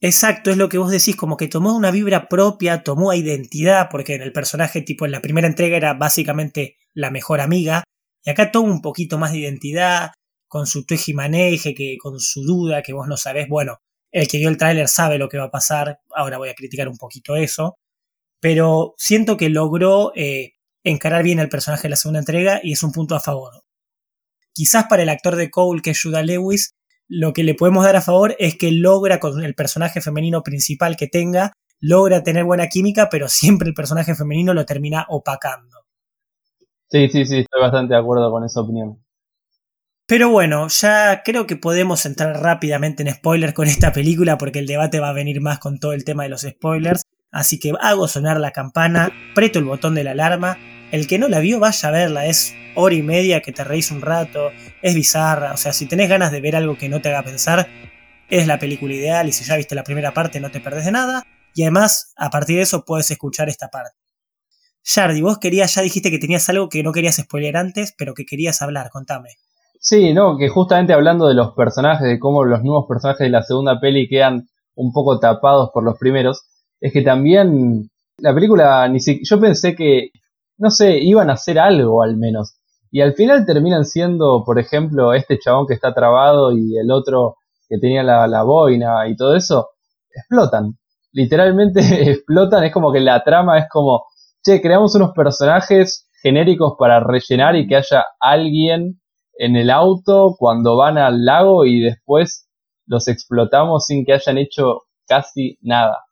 Exacto, 0.00 0.50
es 0.50 0.56
lo 0.56 0.68
que 0.68 0.78
vos 0.78 0.90
decís, 0.90 1.16
como 1.16 1.36
que 1.36 1.48
tomó 1.48 1.74
una 1.74 1.90
vibra 1.90 2.28
propia, 2.28 2.84
tomó 2.84 3.12
identidad, 3.12 3.88
porque 3.90 4.14
en 4.14 4.22
el 4.22 4.32
personaje, 4.32 4.82
tipo, 4.82 5.04
en 5.04 5.12
la 5.12 5.20
primera 5.20 5.48
entrega 5.48 5.76
era 5.76 5.94
básicamente 5.94 6.76
la 6.94 7.10
mejor 7.10 7.40
amiga, 7.40 7.82
y 8.24 8.30
acá 8.30 8.52
toma 8.52 8.72
un 8.72 8.80
poquito 8.80 9.18
más 9.18 9.32
de 9.32 9.38
identidad, 9.38 10.12
con 10.48 10.66
su 10.66 10.84
maneje, 11.14 11.74
que 11.74 11.96
con 11.98 12.18
su 12.18 12.42
duda, 12.42 12.82
que 12.82 12.92
vos 12.92 13.06
no 13.06 13.16
sabés, 13.16 13.48
bueno, 13.48 13.78
el 14.10 14.26
que 14.26 14.38
vio 14.38 14.48
el 14.48 14.56
tráiler 14.56 14.88
sabe 14.88 15.18
lo 15.18 15.28
que 15.28 15.38
va 15.38 15.44
a 15.44 15.50
pasar, 15.50 16.00
ahora 16.14 16.38
voy 16.38 16.48
a 16.48 16.54
criticar 16.54 16.88
un 16.88 16.96
poquito 16.96 17.36
eso, 17.36 17.78
pero 18.40 18.94
siento 18.96 19.36
que 19.36 19.50
logró 19.50 20.12
eh, 20.16 20.54
encarar 20.84 21.22
bien 21.22 21.38
el 21.38 21.48
personaje 21.48 21.82
de 21.82 21.90
la 21.90 21.96
segunda 21.96 22.20
entrega 22.20 22.60
y 22.62 22.72
es 22.72 22.82
un 22.82 22.92
punto 22.92 23.14
a 23.14 23.20
favor. 23.20 23.62
Quizás 24.52 24.86
para 24.88 25.02
el 25.02 25.08
actor 25.08 25.36
de 25.36 25.50
Cole, 25.50 25.82
que 25.82 25.90
es 25.90 26.02
Judah 26.02 26.22
Lewis, 26.22 26.74
lo 27.08 27.32
que 27.32 27.44
le 27.44 27.54
podemos 27.54 27.84
dar 27.84 27.96
a 27.96 28.02
favor 28.02 28.36
es 28.38 28.56
que 28.56 28.70
logra 28.70 29.18
con 29.20 29.42
el 29.42 29.54
personaje 29.54 30.00
femenino 30.00 30.42
principal 30.42 30.96
que 30.96 31.06
tenga, 31.06 31.52
logra 31.80 32.22
tener 32.22 32.44
buena 32.44 32.68
química, 32.68 33.08
pero 33.10 33.28
siempre 33.28 33.68
el 33.68 33.74
personaje 33.74 34.14
femenino 34.14 34.54
lo 34.54 34.64
termina 34.64 35.06
opacando. 35.08 35.78
Sí, 36.90 37.08
sí, 37.08 37.26
sí, 37.26 37.38
estoy 37.40 37.60
bastante 37.60 37.94
de 37.94 38.00
acuerdo 38.00 38.30
con 38.30 38.44
esa 38.44 38.60
opinión. 38.60 38.98
Pero 40.08 40.30
bueno, 40.30 40.68
ya 40.68 41.22
creo 41.22 41.46
que 41.46 41.56
podemos 41.56 42.06
entrar 42.06 42.40
rápidamente 42.40 43.02
en 43.02 43.12
spoilers 43.12 43.52
con 43.52 43.68
esta 43.68 43.92
película 43.92 44.38
porque 44.38 44.58
el 44.58 44.66
debate 44.66 45.00
va 45.00 45.10
a 45.10 45.12
venir 45.12 45.42
más 45.42 45.58
con 45.58 45.78
todo 45.78 45.92
el 45.92 46.04
tema 46.04 46.22
de 46.22 46.30
los 46.30 46.46
spoilers. 46.48 47.02
Así 47.30 47.58
que 47.58 47.74
hago 47.78 48.08
sonar 48.08 48.40
la 48.40 48.52
campana, 48.52 49.12
preto 49.34 49.58
el 49.58 49.66
botón 49.66 49.94
de 49.94 50.04
la 50.04 50.12
alarma. 50.12 50.56
El 50.92 51.06
que 51.06 51.18
no 51.18 51.28
la 51.28 51.40
vio, 51.40 51.60
vaya 51.60 51.90
a 51.90 51.92
verla. 51.92 52.24
Es 52.24 52.54
hora 52.74 52.94
y 52.94 53.02
media 53.02 53.42
que 53.42 53.52
te 53.52 53.64
reís 53.64 53.90
un 53.90 54.00
rato. 54.00 54.50
Es 54.80 54.94
bizarra. 54.94 55.52
O 55.52 55.58
sea, 55.58 55.74
si 55.74 55.84
tenés 55.84 56.08
ganas 56.08 56.32
de 56.32 56.40
ver 56.40 56.56
algo 56.56 56.78
que 56.78 56.88
no 56.88 57.02
te 57.02 57.10
haga 57.10 57.22
pensar, 57.22 57.68
es 58.30 58.46
la 58.46 58.58
película 58.58 58.94
ideal. 58.94 59.28
Y 59.28 59.32
si 59.32 59.44
ya 59.44 59.56
viste 59.56 59.74
la 59.74 59.84
primera 59.84 60.14
parte, 60.14 60.40
no 60.40 60.50
te 60.50 60.60
perdés 60.60 60.86
de 60.86 60.92
nada. 60.92 61.22
Y 61.54 61.64
además, 61.64 62.14
a 62.16 62.30
partir 62.30 62.56
de 62.56 62.62
eso, 62.62 62.86
puedes 62.86 63.10
escuchar 63.10 63.50
esta 63.50 63.68
parte. 63.68 63.98
Jardi, 64.84 65.20
vos 65.20 65.38
querías, 65.38 65.74
ya 65.74 65.82
dijiste 65.82 66.10
que 66.10 66.18
tenías 66.18 66.48
algo 66.48 66.70
que 66.70 66.82
no 66.82 66.92
querías 66.92 67.16
spoiler 67.16 67.58
antes, 67.58 67.92
pero 67.92 68.14
que 68.14 68.24
querías 68.24 68.62
hablar. 68.62 68.88
Contame. 68.88 69.36
Sí, 69.80 70.12
no, 70.12 70.36
que 70.36 70.48
justamente 70.48 70.92
hablando 70.92 71.28
de 71.28 71.34
los 71.34 71.52
personajes, 71.54 72.06
de 72.06 72.18
cómo 72.18 72.44
los 72.44 72.62
nuevos 72.62 72.86
personajes 72.88 73.24
de 73.26 73.30
la 73.30 73.42
segunda 73.42 73.80
peli 73.80 74.08
quedan 74.08 74.48
un 74.74 74.92
poco 74.92 75.18
tapados 75.18 75.70
por 75.72 75.84
los 75.84 75.98
primeros 75.98 76.42
es 76.80 76.92
que 76.92 77.02
también 77.02 77.90
la 78.18 78.34
película, 78.34 78.88
ni 78.88 79.00
si, 79.00 79.20
yo 79.24 79.40
pensé 79.40 79.74
que, 79.74 80.10
no 80.58 80.70
sé, 80.70 80.98
iban 80.98 81.30
a 81.30 81.34
hacer 81.34 81.58
algo 81.58 82.02
al 82.02 82.16
menos. 82.16 82.56
Y 82.90 83.00
al 83.00 83.14
final 83.14 83.44
terminan 83.46 83.84
siendo, 83.84 84.44
por 84.44 84.58
ejemplo, 84.58 85.12
este 85.12 85.38
chabón 85.38 85.66
que 85.66 85.74
está 85.74 85.94
trabado 85.94 86.52
y 86.52 86.76
el 86.78 86.90
otro 86.90 87.36
que 87.68 87.78
tenía 87.78 88.02
la, 88.02 88.26
la 88.26 88.42
boina 88.42 89.06
y 89.08 89.16
todo 89.16 89.36
eso, 89.36 89.70
explotan. 90.10 90.78
Literalmente 91.12 91.80
explotan, 92.10 92.64
es 92.64 92.72
como 92.72 92.92
que 92.92 93.00
la 93.00 93.22
trama 93.22 93.58
es 93.58 93.66
como, 93.70 94.04
che, 94.44 94.60
creamos 94.60 94.94
unos 94.94 95.12
personajes 95.12 96.08
genéricos 96.22 96.74
para 96.78 97.00
rellenar 97.00 97.56
y 97.56 97.66
que 97.66 97.76
haya 97.76 98.04
alguien 98.20 99.00
en 99.38 99.56
el 99.56 99.70
auto 99.70 100.36
cuando 100.38 100.76
van 100.76 100.98
al 100.98 101.24
lago 101.24 101.64
y 101.64 101.80
después 101.80 102.48
los 102.86 103.08
explotamos 103.08 103.86
sin 103.86 104.04
que 104.04 104.12
hayan 104.12 104.36
hecho 104.36 104.82
casi 105.06 105.58
nada. 105.62 106.04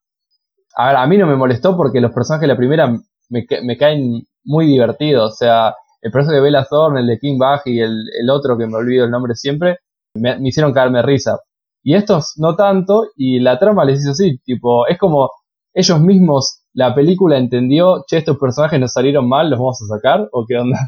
A 0.75 1.03
a 1.03 1.07
mí 1.07 1.19
no 1.19 1.27
me 1.27 1.37
molestó 1.37 1.77
porque 1.77 2.01
los 2.01 2.13
personajes 2.13 2.43
de 2.43 2.49
la 2.49 2.57
primera 2.57 2.89
me, 3.29 3.47
me 3.63 3.77
caen 3.77 4.27
muy 4.45 4.67
divertidos. 4.67 5.33
O 5.33 5.37
sea, 5.37 5.75
el 6.01 6.13
personaje 6.13 6.37
de 6.37 6.43
Bella 6.43 6.67
Thorne, 6.69 7.01
el 7.01 7.07
de 7.07 7.19
King 7.19 7.39
Bach 7.39 7.63
y 7.67 7.81
el, 7.81 8.05
el 8.21 8.31
otro 8.31 8.57
que 8.57 8.67
me 8.67 8.77
olvido 8.77 9.05
el 9.05 9.11
nombre 9.11 9.35
siempre, 9.35 9.79
me, 10.15 10.39
hicieron 10.43 10.73
caerme 10.73 11.03
risa. 11.03 11.41
Y 11.83 11.95
estos 11.95 12.35
no 12.37 12.57
tanto, 12.57 13.09
y 13.17 13.41
la 13.41 13.59
trama 13.59 13.85
les 13.85 14.01
hizo 14.01 14.11
así, 14.13 14.39
tipo, 14.45 14.87
es 14.87 14.99
como 14.99 15.31
ellos 15.73 16.01
mismos, 16.01 16.63
la 16.73 16.95
película 16.95 17.39
entendió, 17.39 18.05
che, 18.09 18.19
estos 18.19 18.39
personajes 18.39 18.81
nos 18.81 18.93
salieron 18.93 19.29
mal, 19.29 19.51
los 19.51 19.59
vamos 19.59 19.81
a 19.83 19.95
sacar, 19.95 20.29
o 20.33 20.45
qué 20.47 20.57
onda. 20.57 20.79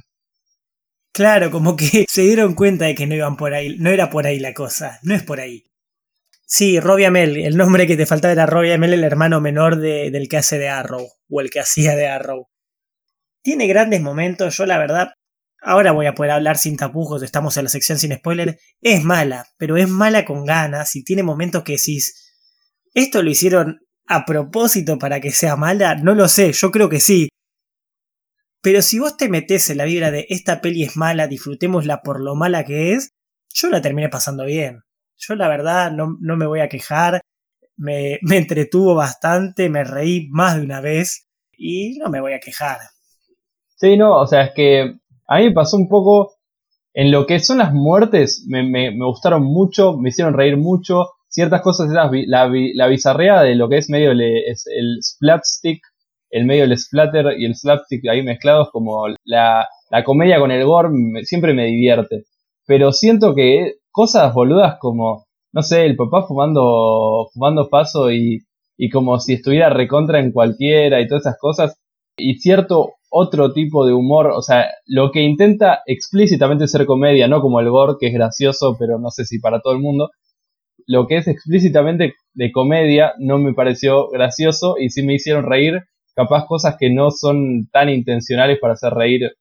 Claro, 1.12 1.50
como 1.50 1.76
que 1.76 2.06
se 2.08 2.22
dieron 2.22 2.54
cuenta 2.54 2.86
de 2.86 2.94
que 2.94 3.06
no 3.06 3.14
iban 3.14 3.36
por 3.36 3.54
ahí, 3.54 3.76
no 3.78 3.90
era 3.90 4.10
por 4.10 4.26
ahí 4.26 4.38
la 4.38 4.54
cosa, 4.54 4.98
no 5.02 5.14
es 5.14 5.22
por 5.22 5.40
ahí. 5.40 5.64
Sí, 6.46 6.80
Robbie 6.80 7.06
Amell, 7.06 7.36
el 7.36 7.56
nombre 7.56 7.86
que 7.86 7.96
te 7.96 8.06
faltaba 8.06 8.32
era 8.32 8.46
Robbie 8.46 8.72
Amell, 8.72 8.94
el 8.94 9.04
hermano 9.04 9.40
menor 9.40 9.76
del 9.76 10.28
que 10.28 10.38
hace 10.38 10.58
de 10.58 10.68
Arrow, 10.68 11.06
o 11.28 11.40
el 11.40 11.50
que 11.50 11.60
hacía 11.60 11.94
de 11.94 12.08
Arrow. 12.08 12.48
Tiene 13.42 13.66
grandes 13.66 14.00
momentos, 14.00 14.56
yo 14.56 14.64
la 14.66 14.78
verdad, 14.78 15.10
ahora 15.60 15.92
voy 15.92 16.06
a 16.06 16.14
poder 16.14 16.32
hablar 16.32 16.56
sin 16.56 16.76
tapujos, 16.76 17.22
estamos 17.22 17.56
en 17.56 17.64
la 17.64 17.70
sección 17.70 17.98
sin 17.98 18.14
spoiler, 18.14 18.58
es 18.80 19.04
mala, 19.04 19.46
pero 19.58 19.76
es 19.76 19.88
mala 19.88 20.24
con 20.24 20.44
ganas 20.44 20.96
y 20.96 21.04
tiene 21.04 21.22
momentos 21.22 21.64
que 21.64 21.72
decís, 21.72 22.32
¿esto 22.94 23.22
lo 23.22 23.30
hicieron 23.30 23.80
a 24.06 24.24
propósito 24.24 24.98
para 24.98 25.20
que 25.20 25.30
sea 25.32 25.56
mala? 25.56 25.96
No 25.96 26.14
lo 26.14 26.28
sé, 26.28 26.52
yo 26.52 26.70
creo 26.70 26.88
que 26.88 27.00
sí. 27.00 27.27
Pero 28.60 28.82
si 28.82 28.98
vos 28.98 29.16
te 29.16 29.28
metés 29.28 29.70
en 29.70 29.78
la 29.78 29.84
vibra 29.84 30.10
de 30.10 30.26
esta 30.28 30.60
peli 30.60 30.82
es 30.82 30.96
mala, 30.96 31.28
disfrutémosla 31.28 32.02
por 32.02 32.20
lo 32.20 32.34
mala 32.34 32.64
que 32.64 32.92
es, 32.92 33.14
yo 33.54 33.68
la 33.68 33.80
terminé 33.80 34.08
pasando 34.08 34.44
bien. 34.44 34.82
Yo 35.16 35.34
la 35.34 35.48
verdad 35.48 35.92
no, 35.92 36.16
no 36.20 36.36
me 36.36 36.46
voy 36.46 36.60
a 36.60 36.68
quejar, 36.68 37.20
me, 37.76 38.18
me 38.22 38.36
entretuvo 38.36 38.94
bastante, 38.94 39.68
me 39.68 39.84
reí 39.84 40.28
más 40.30 40.56
de 40.56 40.62
una 40.62 40.80
vez 40.80 41.28
y 41.56 41.98
no 41.98 42.10
me 42.10 42.20
voy 42.20 42.32
a 42.32 42.40
quejar. 42.40 42.78
Sí, 43.76 43.96
no, 43.96 44.16
o 44.20 44.26
sea, 44.26 44.44
es 44.44 44.52
que 44.54 44.94
a 45.28 45.38
mí 45.38 45.44
me 45.44 45.52
pasó 45.52 45.76
un 45.76 45.88
poco 45.88 46.34
en 46.94 47.12
lo 47.12 47.26
que 47.26 47.38
son 47.38 47.58
las 47.58 47.72
muertes, 47.72 48.44
me, 48.48 48.64
me, 48.64 48.90
me 48.90 49.06
gustaron 49.06 49.44
mucho, 49.44 49.96
me 49.96 50.08
hicieron 50.08 50.34
reír 50.34 50.56
mucho. 50.56 51.10
Ciertas 51.28 51.60
cosas, 51.60 51.90
la, 51.90 52.10
la, 52.26 52.50
la 52.74 52.86
bizarrea 52.88 53.42
de 53.42 53.54
lo 53.54 53.68
que 53.68 53.76
es 53.76 53.90
medio 53.90 54.10
el, 54.12 54.20
el 54.20 54.98
splatstick, 55.02 55.80
el 56.30 56.44
medio 56.46 56.62
del 56.66 56.78
splatter 56.78 57.38
y 57.38 57.46
el 57.46 57.54
slapstick 57.54 58.06
ahí 58.08 58.22
mezclados, 58.22 58.68
como 58.70 59.06
la, 59.24 59.66
la 59.90 60.04
comedia 60.04 60.38
con 60.38 60.50
el 60.50 60.64
gore, 60.64 60.90
siempre 61.24 61.54
me 61.54 61.66
divierte. 61.66 62.24
Pero 62.66 62.92
siento 62.92 63.34
que 63.34 63.74
cosas 63.90 64.32
boludas 64.34 64.78
como, 64.78 65.24
no 65.52 65.62
sé, 65.62 65.86
el 65.86 65.96
papá 65.96 66.26
fumando, 66.26 67.28
fumando 67.32 67.68
paso 67.68 68.10
y, 68.10 68.40
y 68.76 68.90
como 68.90 69.18
si 69.18 69.34
estuviera 69.34 69.70
recontra 69.70 70.20
en 70.20 70.32
cualquiera 70.32 71.00
y 71.00 71.08
todas 71.08 71.22
esas 71.22 71.38
cosas, 71.38 71.76
y 72.16 72.38
cierto 72.38 72.94
otro 73.10 73.52
tipo 73.52 73.86
de 73.86 73.94
humor, 73.94 74.32
o 74.34 74.42
sea, 74.42 74.66
lo 74.86 75.10
que 75.12 75.22
intenta 75.22 75.80
explícitamente 75.86 76.68
ser 76.68 76.84
comedia, 76.84 77.26
no 77.26 77.40
como 77.40 77.60
el 77.60 77.70
gore, 77.70 77.94
que 77.98 78.08
es 78.08 78.12
gracioso, 78.12 78.76
pero 78.78 78.98
no 78.98 79.10
sé 79.10 79.24
si 79.24 79.38
para 79.38 79.60
todo 79.60 79.72
el 79.72 79.80
mundo, 79.80 80.10
lo 80.86 81.06
que 81.06 81.16
es 81.18 81.28
explícitamente 81.28 82.14
de 82.34 82.52
comedia 82.52 83.14
no 83.18 83.38
me 83.38 83.54
pareció 83.54 84.08
gracioso 84.10 84.76
y 84.78 84.90
sí 84.90 85.02
me 85.02 85.14
hicieron 85.14 85.44
reír, 85.44 85.84
capaz 86.18 86.46
cosas 86.46 86.74
que 86.80 86.92
no 86.92 87.12
son 87.12 87.68
tan 87.70 87.88
intencionales 87.88 88.58
para 88.60 88.74
hacer 88.74 88.92
reír. 88.92 89.36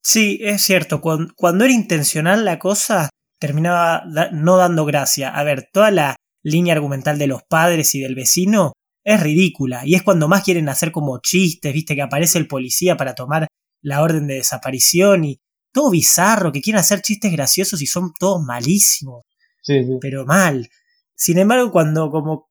Sí, 0.00 0.38
es 0.40 0.62
cierto, 0.62 1.00
cuando, 1.00 1.34
cuando 1.34 1.64
era 1.64 1.74
intencional 1.74 2.44
la 2.44 2.60
cosa, 2.60 3.10
terminaba 3.40 4.04
no 4.30 4.56
dando 4.56 4.84
gracia. 4.84 5.30
A 5.30 5.42
ver, 5.42 5.68
toda 5.72 5.90
la 5.90 6.16
línea 6.44 6.74
argumental 6.74 7.18
de 7.18 7.26
los 7.26 7.42
padres 7.42 7.92
y 7.96 8.00
del 8.00 8.14
vecino 8.14 8.72
es 9.02 9.20
ridícula. 9.20 9.82
Y 9.84 9.96
es 9.96 10.04
cuando 10.04 10.28
más 10.28 10.44
quieren 10.44 10.68
hacer 10.68 10.92
como 10.92 11.18
chistes, 11.18 11.72
viste, 11.72 11.96
que 11.96 12.02
aparece 12.02 12.38
el 12.38 12.46
policía 12.46 12.96
para 12.96 13.16
tomar 13.16 13.48
la 13.82 14.00
orden 14.00 14.28
de 14.28 14.34
desaparición 14.34 15.24
y 15.24 15.40
todo 15.72 15.90
bizarro, 15.90 16.52
que 16.52 16.60
quieren 16.60 16.78
hacer 16.78 17.02
chistes 17.02 17.32
graciosos 17.32 17.82
y 17.82 17.86
son 17.86 18.12
todos 18.16 18.40
malísimos. 18.44 19.24
Sí, 19.60 19.84
sí. 19.84 19.98
Pero 20.00 20.24
mal. 20.24 20.68
Sin 21.16 21.38
embargo, 21.38 21.72
cuando 21.72 22.10
como 22.10 22.49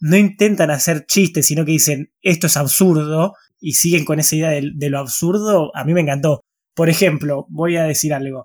no 0.00 0.16
intentan 0.16 0.70
hacer 0.70 1.06
chistes, 1.06 1.46
sino 1.46 1.64
que 1.64 1.72
dicen 1.72 2.12
esto 2.22 2.46
es 2.46 2.56
absurdo 2.56 3.34
y 3.58 3.72
siguen 3.72 4.04
con 4.04 4.18
esa 4.18 4.36
idea 4.36 4.50
de, 4.50 4.90
lo 4.90 4.98
absurdo, 4.98 5.70
a 5.74 5.84
mí 5.84 5.94
me 5.94 6.02
encantó. 6.02 6.40
Por 6.74 6.88
ejemplo, 6.90 7.46
voy 7.48 7.76
a 7.76 7.84
decir 7.84 8.12
algo. 8.12 8.44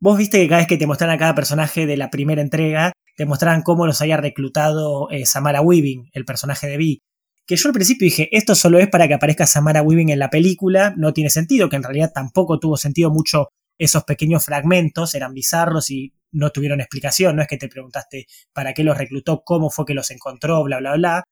Vos 0.00 0.18
viste 0.18 0.38
que 0.38 0.48
cada 0.48 0.60
vez 0.60 0.68
que 0.68 0.76
te 0.76 0.86
mostraran 0.86 1.16
a 1.16 1.18
cada 1.18 1.34
personaje 1.34 1.86
de 1.86 1.96
la 1.96 2.10
primera 2.10 2.42
entrega, 2.42 2.92
te 3.16 3.26
mostraran 3.26 3.62
cómo 3.62 3.86
los 3.86 4.00
haya 4.00 4.16
reclutado 4.16 5.10
eh, 5.10 5.26
Samara 5.26 5.60
Weaving, 5.60 6.10
el 6.12 6.24
personaje 6.24 6.66
de 6.66 6.76
Vi. 6.76 7.00
Que 7.46 7.56
yo 7.56 7.68
al 7.68 7.74
principio 7.74 8.06
dije, 8.06 8.28
esto 8.32 8.54
solo 8.54 8.78
es 8.78 8.88
para 8.88 9.08
que 9.08 9.14
aparezca 9.14 9.46
Samara 9.46 9.82
Weaving 9.82 10.10
en 10.10 10.18
la 10.18 10.30
película, 10.30 10.94
no 10.96 11.12
tiene 11.12 11.30
sentido, 11.30 11.68
que 11.68 11.76
en 11.76 11.82
realidad 11.82 12.12
tampoco 12.14 12.58
tuvo 12.58 12.76
sentido 12.76 13.10
mucho 13.10 13.48
esos 13.78 14.04
pequeños 14.04 14.44
fragmentos, 14.44 15.14
eran 15.14 15.34
bizarros 15.34 15.90
y 15.90 16.14
no 16.32 16.50
tuvieron 16.50 16.80
explicación, 16.80 17.36
no 17.36 17.42
es 17.42 17.48
que 17.48 17.56
te 17.56 17.68
preguntaste 17.68 18.26
para 18.52 18.74
qué 18.74 18.84
los 18.84 18.98
reclutó, 18.98 19.42
cómo 19.44 19.70
fue 19.70 19.84
que 19.86 19.94
los 19.94 20.10
encontró, 20.10 20.62
bla, 20.64 20.78
bla, 20.78 20.94
bla. 20.96 21.24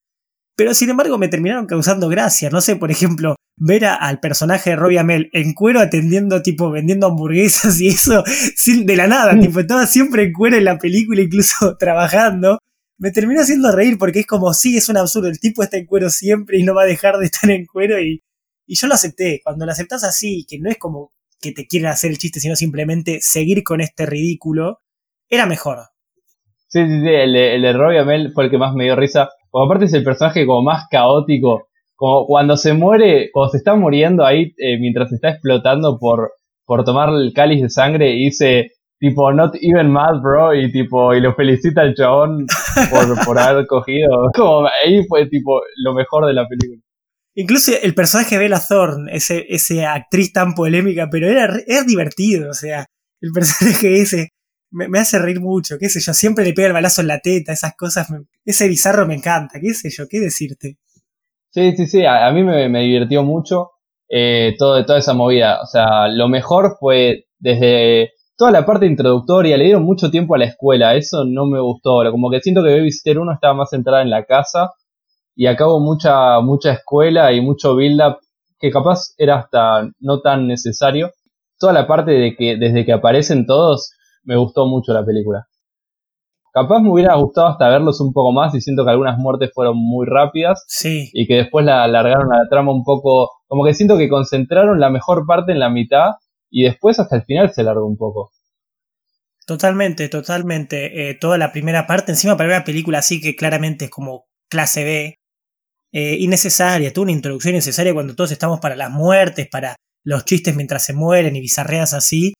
Pero 0.56 0.74
sin 0.74 0.90
embargo 0.90 1.18
me 1.18 1.28
terminaron 1.28 1.66
causando 1.66 2.08
gracia, 2.08 2.50
no 2.50 2.60
sé, 2.60 2.76
por 2.76 2.90
ejemplo, 2.90 3.36
ver 3.56 3.84
al 3.86 4.20
personaje 4.20 4.70
de 4.70 4.76
Robbie 4.76 4.98
Amell 4.98 5.30
en 5.32 5.54
cuero 5.54 5.80
atendiendo, 5.80 6.42
tipo, 6.42 6.70
vendiendo 6.70 7.06
hamburguesas 7.06 7.80
y 7.80 7.88
eso, 7.88 8.22
sin, 8.56 8.86
de 8.86 8.96
la 8.96 9.06
nada, 9.06 9.38
tipo, 9.38 9.60
estaba 9.60 9.86
siempre 9.86 10.24
en 10.24 10.32
cuero 10.32 10.56
en 10.56 10.64
la 10.64 10.78
película, 10.78 11.22
incluso 11.22 11.76
trabajando. 11.78 12.58
Me 12.98 13.10
terminó 13.10 13.40
haciendo 13.40 13.72
reír 13.72 13.98
porque 13.98 14.20
es 14.20 14.26
como, 14.26 14.52
sí, 14.54 14.76
es 14.76 14.88
un 14.88 14.96
absurdo, 14.96 15.28
el 15.28 15.40
tipo 15.40 15.62
está 15.62 15.76
en 15.78 15.86
cuero 15.86 16.10
siempre 16.10 16.58
y 16.58 16.62
no 16.62 16.74
va 16.74 16.82
a 16.82 16.86
dejar 16.86 17.18
de 17.18 17.24
estar 17.26 17.50
en 17.50 17.66
cuero 17.66 18.00
y, 18.00 18.20
y 18.66 18.76
yo 18.76 18.86
lo 18.86 18.94
acepté. 18.94 19.40
Cuando 19.42 19.66
lo 19.66 19.72
aceptas 19.72 20.04
así, 20.04 20.46
que 20.48 20.58
no 20.60 20.70
es 20.70 20.78
como 20.78 21.12
que 21.42 21.52
te 21.52 21.66
quieren 21.66 21.90
hacer 21.90 22.10
el 22.10 22.18
chiste, 22.18 22.40
sino 22.40 22.56
simplemente 22.56 23.18
seguir 23.20 23.62
con 23.62 23.82
este 23.82 24.06
ridículo, 24.06 24.78
era 25.28 25.44
mejor. 25.44 25.78
Sí, 26.68 26.80
sí, 26.86 27.00
sí, 27.02 27.08
el 27.08 27.36
el 27.36 27.60
de 27.60 27.72
Robbie 27.74 27.98
Amell 27.98 28.32
fue 28.32 28.44
el 28.44 28.50
que 28.50 28.56
más 28.56 28.74
me 28.74 28.84
dio 28.84 28.96
risa. 28.96 29.28
Porque 29.50 29.66
aparte 29.66 29.84
es 29.84 29.92
el 29.92 30.04
personaje 30.04 30.46
como 30.46 30.62
más 30.62 30.86
caótico 30.90 31.66
como 32.02 32.26
cuando 32.26 32.56
se 32.56 32.74
muere, 32.74 33.30
cuando 33.32 33.52
se 33.52 33.58
está 33.58 33.76
muriendo 33.76 34.24
ahí 34.24 34.52
eh, 34.58 34.76
mientras 34.80 35.12
está 35.12 35.30
explotando 35.30 35.98
por, 36.00 36.32
por 36.66 36.82
tomar 36.82 37.10
el 37.10 37.32
cáliz 37.32 37.62
de 37.62 37.70
sangre 37.70 38.10
y 38.10 38.24
dice 38.24 38.72
tipo 38.98 39.32
not 39.32 39.54
even 39.60 39.88
mad 39.88 40.20
bro 40.20 40.52
y 40.52 40.72
tipo 40.72 41.14
y 41.14 41.20
lo 41.20 41.32
felicita 41.34 41.82
al 41.82 41.94
chabón 41.94 42.46
por, 42.90 43.24
por 43.24 43.38
haber 43.38 43.68
cogido 43.68 44.08
como 44.34 44.66
ahí 44.84 45.04
fue 45.06 45.26
tipo 45.28 45.60
lo 45.84 45.94
mejor 45.94 46.26
de 46.26 46.34
la 46.34 46.44
película 46.48 46.82
incluso 47.34 47.72
el 47.80 47.94
personaje 47.94 48.36
de 48.36 48.42
Bella 48.42 48.60
Thorne 48.66 49.14
ese, 49.14 49.46
ese 49.48 49.84
actriz 49.84 50.32
tan 50.32 50.54
polémica 50.54 51.08
pero 51.10 51.28
era, 51.28 51.58
era 51.66 51.82
divertido 51.84 52.50
o 52.50 52.54
sea 52.54 52.86
el 53.20 53.32
personaje 53.34 54.00
ese 54.00 54.28
me, 54.70 54.88
me, 54.88 54.98
hace 54.98 55.18
reír 55.18 55.40
mucho 55.40 55.76
qué 55.78 55.88
sé 55.88 56.00
yo 56.00 56.14
siempre 56.14 56.44
le 56.44 56.54
pega 56.54 56.68
el 56.68 56.74
balazo 56.74 57.00
en 57.00 57.08
la 57.08 57.20
teta 57.20 57.52
esas 57.52 57.74
cosas 57.76 58.08
ese 58.44 58.68
bizarro 58.68 59.06
me 59.06 59.14
encanta 59.14 59.60
qué 59.60 59.74
sé 59.74 59.90
yo 59.90 60.06
qué 60.08 60.20
decirte 60.20 60.78
Sí, 61.54 61.76
sí, 61.76 61.86
sí, 61.86 62.06
a, 62.06 62.30
mí 62.32 62.42
me, 62.44 62.80
divirtió 62.80 63.22
mucho 63.22 63.72
eh, 64.08 64.54
todo, 64.58 64.86
toda 64.86 64.98
esa 64.98 65.12
movida. 65.12 65.60
O 65.60 65.66
sea, 65.66 66.08
lo 66.08 66.26
mejor 66.28 66.76
fue 66.80 67.26
desde 67.38 68.12
toda 68.38 68.50
la 68.50 68.64
parte 68.64 68.86
introductoria, 68.86 69.58
le 69.58 69.64
dieron 69.64 69.82
mucho 69.82 70.10
tiempo 70.10 70.34
a 70.34 70.38
la 70.38 70.46
escuela, 70.46 70.94
eso 70.94 71.24
no 71.26 71.44
me 71.44 71.60
gustó. 71.60 72.02
Como 72.10 72.30
que 72.30 72.40
siento 72.40 72.62
que 72.62 72.70
Babysitter 72.70 73.18
1 73.18 73.34
estaba 73.34 73.52
más 73.52 73.68
centrada 73.68 74.02
en 74.02 74.08
la 74.08 74.24
casa 74.24 74.70
y 75.34 75.46
acá 75.46 75.66
hubo 75.66 75.80
mucha, 75.80 76.40
mucha 76.40 76.72
escuela 76.72 77.32
y 77.32 77.40
mucho 77.40 77.74
build-up 77.74 78.18
que 78.58 78.70
capaz 78.70 79.14
era 79.18 79.36
hasta 79.40 79.88
no 79.98 80.20
tan 80.20 80.46
necesario. 80.46 81.10
Toda 81.58 81.72
la 81.72 81.86
parte 81.86 82.12
de 82.12 82.36
que 82.36 82.56
desde 82.56 82.84
que 82.84 82.92
aparecen 82.92 83.46
todos, 83.46 83.92
me 84.24 84.36
gustó 84.36 84.66
mucho 84.66 84.92
la 84.92 85.04
película. 85.04 85.46
Capaz 86.52 86.80
me 86.80 86.90
hubiera 86.90 87.14
gustado 87.14 87.48
hasta 87.48 87.68
verlos 87.68 88.00
un 88.00 88.12
poco 88.12 88.30
más 88.30 88.54
y 88.54 88.60
siento 88.60 88.84
que 88.84 88.90
algunas 88.90 89.18
muertes 89.18 89.50
fueron 89.54 89.76
muy 89.78 90.06
rápidas. 90.06 90.64
Sí. 90.68 91.10
Y 91.12 91.26
que 91.26 91.36
después 91.36 91.64
la 91.64 91.82
alargaron 91.82 92.32
a 92.32 92.38
la 92.38 92.48
trama 92.48 92.72
un 92.72 92.84
poco. 92.84 93.30
Como 93.46 93.64
que 93.64 93.74
siento 93.74 93.96
que 93.96 94.08
concentraron 94.08 94.78
la 94.78 94.90
mejor 94.90 95.24
parte 95.26 95.52
en 95.52 95.60
la 95.60 95.70
mitad 95.70 96.10
y 96.50 96.64
después 96.64 96.98
hasta 96.98 97.16
el 97.16 97.22
final 97.22 97.52
se 97.52 97.62
largó 97.62 97.86
un 97.86 97.96
poco. 97.96 98.32
Totalmente, 99.46 100.08
totalmente. 100.08 101.10
Eh, 101.10 101.14
toda 101.14 101.38
la 101.38 101.52
primera 101.52 101.86
parte, 101.86 102.12
encima 102.12 102.36
para 102.36 102.50
una 102.50 102.64
película 102.64 102.98
así 102.98 103.20
que 103.20 103.34
claramente 103.34 103.86
es 103.86 103.90
como 103.90 104.26
clase 104.48 104.84
B, 104.84 105.21
eh, 105.92 106.16
innecesaria, 106.18 106.92
tuvo 106.92 107.04
una 107.04 107.12
introducción 107.12 107.54
innecesaria 107.54 107.92
cuando 107.92 108.14
todos 108.14 108.32
estamos 108.32 108.60
para 108.60 108.76
las 108.76 108.90
muertes, 108.90 109.48
para 109.48 109.76
los 110.04 110.24
chistes 110.24 110.56
mientras 110.56 110.84
se 110.84 110.94
mueren 110.94 111.36
y 111.36 111.40
bizarreas 111.40 111.92
así, 111.92 112.32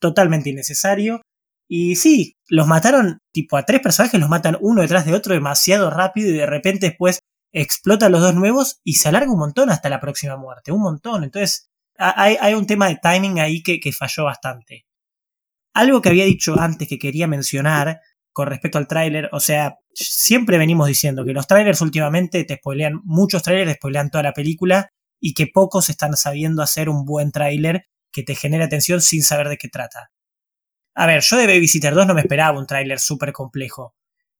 totalmente 0.00 0.50
innecesario. 0.50 1.20
Y 1.68 1.96
sí, 1.96 2.34
los 2.48 2.66
mataron, 2.66 3.18
tipo 3.32 3.56
a 3.56 3.64
tres 3.64 3.80
personajes 3.80 4.20
los 4.20 4.28
matan 4.28 4.58
uno 4.60 4.82
detrás 4.82 5.06
de 5.06 5.14
otro 5.14 5.34
demasiado 5.34 5.90
rápido 5.90 6.30
y 6.30 6.34
de 6.34 6.46
repente 6.46 6.86
después 6.86 7.20
explotan 7.52 8.12
los 8.12 8.20
dos 8.20 8.34
nuevos 8.34 8.80
y 8.84 8.94
se 8.94 9.08
alarga 9.08 9.32
un 9.32 9.38
montón 9.38 9.70
hasta 9.70 9.88
la 9.88 10.00
próxima 10.00 10.36
muerte, 10.36 10.72
un 10.72 10.82
montón. 10.82 11.24
Entonces 11.24 11.70
hay, 11.96 12.36
hay 12.40 12.54
un 12.54 12.66
tema 12.66 12.88
de 12.88 12.98
timing 13.02 13.40
ahí 13.40 13.62
que, 13.62 13.80
que 13.80 13.92
falló 13.92 14.24
bastante. 14.24 14.84
Algo 15.74 16.02
que 16.02 16.10
había 16.10 16.24
dicho 16.24 16.58
antes 16.58 16.88
que 16.88 16.98
quería 16.98 17.26
mencionar 17.26 18.00
con 18.32 18.48
respecto 18.48 18.78
al 18.78 18.88
tráiler, 18.88 19.28
o 19.32 19.40
sea, 19.40 19.78
siempre 19.92 20.58
venimos 20.58 20.88
diciendo 20.88 21.24
que 21.24 21.32
los 21.32 21.46
trailers 21.46 21.80
últimamente 21.80 22.44
te 22.44 22.56
spoilean, 22.56 23.00
muchos 23.04 23.42
trailers 23.42 23.72
te 23.72 23.76
spoilean 23.76 24.10
toda 24.10 24.24
la 24.24 24.32
película 24.32 24.90
y 25.20 25.34
que 25.34 25.46
pocos 25.46 25.88
están 25.90 26.16
sabiendo 26.16 26.62
hacer 26.62 26.88
un 26.88 27.04
buen 27.04 27.30
tráiler 27.30 27.86
que 28.10 28.22
te 28.22 28.34
genere 28.34 28.64
atención 28.64 29.00
sin 29.00 29.22
saber 29.22 29.48
de 29.48 29.56
qué 29.56 29.68
trata. 29.68 30.10
A 30.94 31.06
ver, 31.06 31.22
yo 31.22 31.36
de 31.36 31.46
Babysitter 31.46 31.94
2 31.94 32.06
no 32.06 32.14
me 32.14 32.20
esperaba 32.20 32.58
un 32.58 32.66
tráiler 32.66 32.98
súper 32.98 33.32
complejo. 33.32 33.94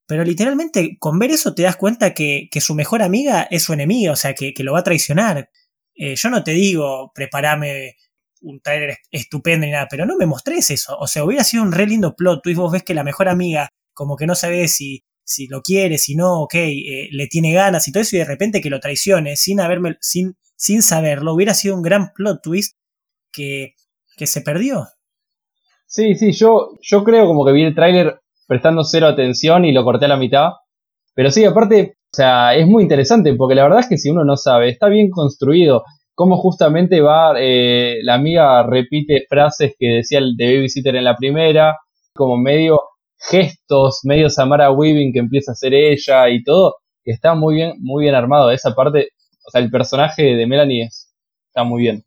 Pero 0.07 0.25
literalmente 0.25 0.97
con 0.99 1.19
ver 1.19 1.31
eso 1.31 1.55
te 1.55 1.63
das 1.63 1.77
cuenta 1.77 2.13
que, 2.13 2.49
su 2.61 2.75
mejor 2.75 3.03
amiga 3.03 3.47
es 3.51 3.63
su 3.63 3.73
enemiga, 3.73 4.13
o 4.13 4.17
sea, 4.17 4.35
que, 4.35 4.53
lo 4.59 4.73
va 4.73 4.81
a 4.81 4.85
traicionar. 4.85 5.51
Eh, 5.95 6.17
yo 6.17 6.29
no 6.31 6.43
te 6.43 6.53
digo, 6.53 7.13
prepárame 7.15 7.97
un 8.43 8.61
trailer 8.61 8.99
estupendo 9.11 9.67
ni 9.67 9.73
nada, 9.73 9.87
pero 9.89 10.05
no 10.05 10.17
me 10.17 10.27
mostrés 10.27 10.71
eso. 10.71 10.97
O 10.99 11.07
sea, 11.07 11.25
hubiera 11.25 11.45
sido 11.45 11.63
un 11.63 11.73
re 11.73 11.87
lindo 11.87 12.15
plot 12.17 12.43
twist. 12.43 12.59
Vos 12.59 12.73
ves 12.73 12.83
que 12.83 12.95
la 12.95 13.05
mejor 13.05 13.29
amiga, 13.29 13.71
como 13.95 14.17
que 14.17 14.27
no 14.27 14.35
sabe 14.35 14.69
si, 14.69 15.05
si 15.25 15.47
lo 15.47 15.63
quiere, 15.63 15.99
si 15.99 16.15
no, 16.15 16.43
ok, 16.43 16.55
eh, 16.55 17.09
le 17.11 17.27
tiene 17.27 17.53
ganas 17.53 17.87
y 17.89 17.93
todo 17.93 18.03
eso, 18.03 18.17
y 18.17 18.21
de 18.21 18.25
repente 18.25 18.61
que 18.61 18.71
lo 18.71 18.81
traicione 18.81 19.37
sin 19.37 19.61
haberme, 19.61 19.97
sin, 20.01 20.37
sin 20.57 20.83
saberlo, 20.83 21.35
hubiera 21.35 21.55
sido 21.55 21.75
un 21.75 21.83
gran 21.83 22.13
plot 22.13 22.43
twist 22.43 22.77
que, 23.33 23.75
que 24.17 24.27
se 24.27 24.41
perdió. 24.41 24.89
Sí, 25.87 26.15
sí, 26.15 26.33
yo, 26.33 26.79
yo 26.81 27.05
creo 27.05 27.27
como 27.27 27.45
que 27.45 27.53
vi 27.53 27.65
el 27.65 27.75
tráiler 27.75 28.21
prestando 28.47 28.85
cero 28.85 29.07
atención 29.07 29.65
y 29.65 29.73
lo 29.73 29.85
corté 29.85 30.07
a 30.07 30.09
la 30.09 30.17
mitad. 30.17 30.51
Pero 31.15 31.31
sí, 31.31 31.45
aparte, 31.45 31.97
o 32.13 32.17
sea, 32.17 32.55
es 32.55 32.67
muy 32.67 32.83
interesante 32.83 33.35
porque 33.35 33.55
la 33.55 33.65
verdad 33.65 33.81
es 33.81 33.89
que 33.89 33.99
si 33.99 34.11
uno 34.11 34.25
no 34.25 34.37
sabe, 34.37 34.69
está 34.69 34.89
bien 34.89 35.11
construido. 35.11 35.85
Cómo 36.15 36.37
justamente 36.37 37.01
va, 37.01 37.35
eh, 37.39 38.01
la 38.03 38.15
amiga 38.15 38.63
repite 38.63 39.25
frases 39.29 39.75
que 39.79 39.89
decía 39.89 40.19
el 40.19 40.37
de 40.37 40.57
Babysitter 40.57 40.97
en 40.97 41.05
la 41.05 41.17
primera, 41.17 41.79
como 42.15 42.37
medio 42.37 42.81
gestos, 43.31 44.01
medio 44.05 44.29
Samara 44.31 44.71
Weaving 44.71 45.13
que 45.13 45.21
empieza 45.21 45.53
a 45.53 45.55
hacer 45.55 45.75
ella 45.75 46.29
y 46.29 46.43
todo, 46.43 46.77
que 47.05 47.13
está 47.13 47.35
muy 47.35 47.57
bien, 47.57 47.75
muy 47.81 48.05
bien 48.05 48.15
armado. 48.15 48.51
Esa 48.51 48.75
parte, 48.75 49.11
o 49.47 49.51
sea, 49.51 49.61
el 49.61 49.71
personaje 49.71 50.23
de 50.23 50.47
Melanie 50.47 50.89
está 51.49 51.65
muy 51.65 51.83
bien. 51.83 52.05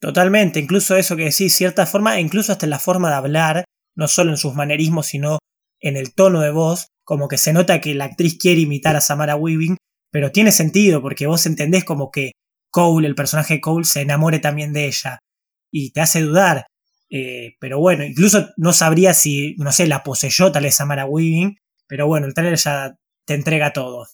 Totalmente, 0.00 0.60
incluso 0.60 0.96
eso 0.96 1.16
que 1.16 1.24
decís, 1.24 1.54
cierta 1.54 1.86
forma, 1.86 2.20
incluso 2.20 2.52
hasta 2.52 2.66
en 2.66 2.70
la 2.70 2.78
forma 2.78 3.08
de 3.08 3.16
hablar, 3.16 3.64
no 3.96 4.08
solo 4.08 4.30
en 4.30 4.36
sus 4.36 4.54
manerismos, 4.54 5.06
sino 5.06 5.38
en 5.80 5.96
el 5.96 6.14
tono 6.14 6.40
de 6.40 6.50
voz, 6.50 6.88
como 7.04 7.28
que 7.28 7.38
se 7.38 7.52
nota 7.52 7.80
que 7.80 7.94
la 7.94 8.06
actriz 8.06 8.38
quiere 8.38 8.62
imitar 8.62 8.96
a 8.96 9.00
Samara 9.00 9.36
Weaving, 9.36 9.76
pero 10.10 10.30
tiene 10.30 10.52
sentido 10.52 11.02
porque 11.02 11.26
vos 11.26 11.46
entendés 11.46 11.84
como 11.84 12.10
que 12.10 12.32
Cole, 12.70 13.06
el 13.06 13.14
personaje 13.14 13.54
de 13.54 13.60
Cole, 13.60 13.84
se 13.84 14.02
enamore 14.02 14.40
también 14.40 14.72
de 14.72 14.86
ella 14.86 15.18
y 15.70 15.92
te 15.92 16.00
hace 16.00 16.20
dudar. 16.20 16.66
Eh, 17.10 17.56
pero 17.60 17.78
bueno, 17.78 18.04
incluso 18.04 18.48
no 18.56 18.72
sabría 18.72 19.14
si, 19.14 19.54
no 19.58 19.72
sé, 19.72 19.86
la 19.86 20.02
poseyó 20.02 20.50
tal 20.50 20.64
vez 20.64 20.76
Samara 20.76 21.06
Weaving, 21.06 21.58
pero 21.86 22.06
bueno, 22.06 22.26
el 22.26 22.34
trailer 22.34 22.58
ya 22.58 22.96
te 23.24 23.34
entrega 23.34 23.72
todo. 23.72 24.06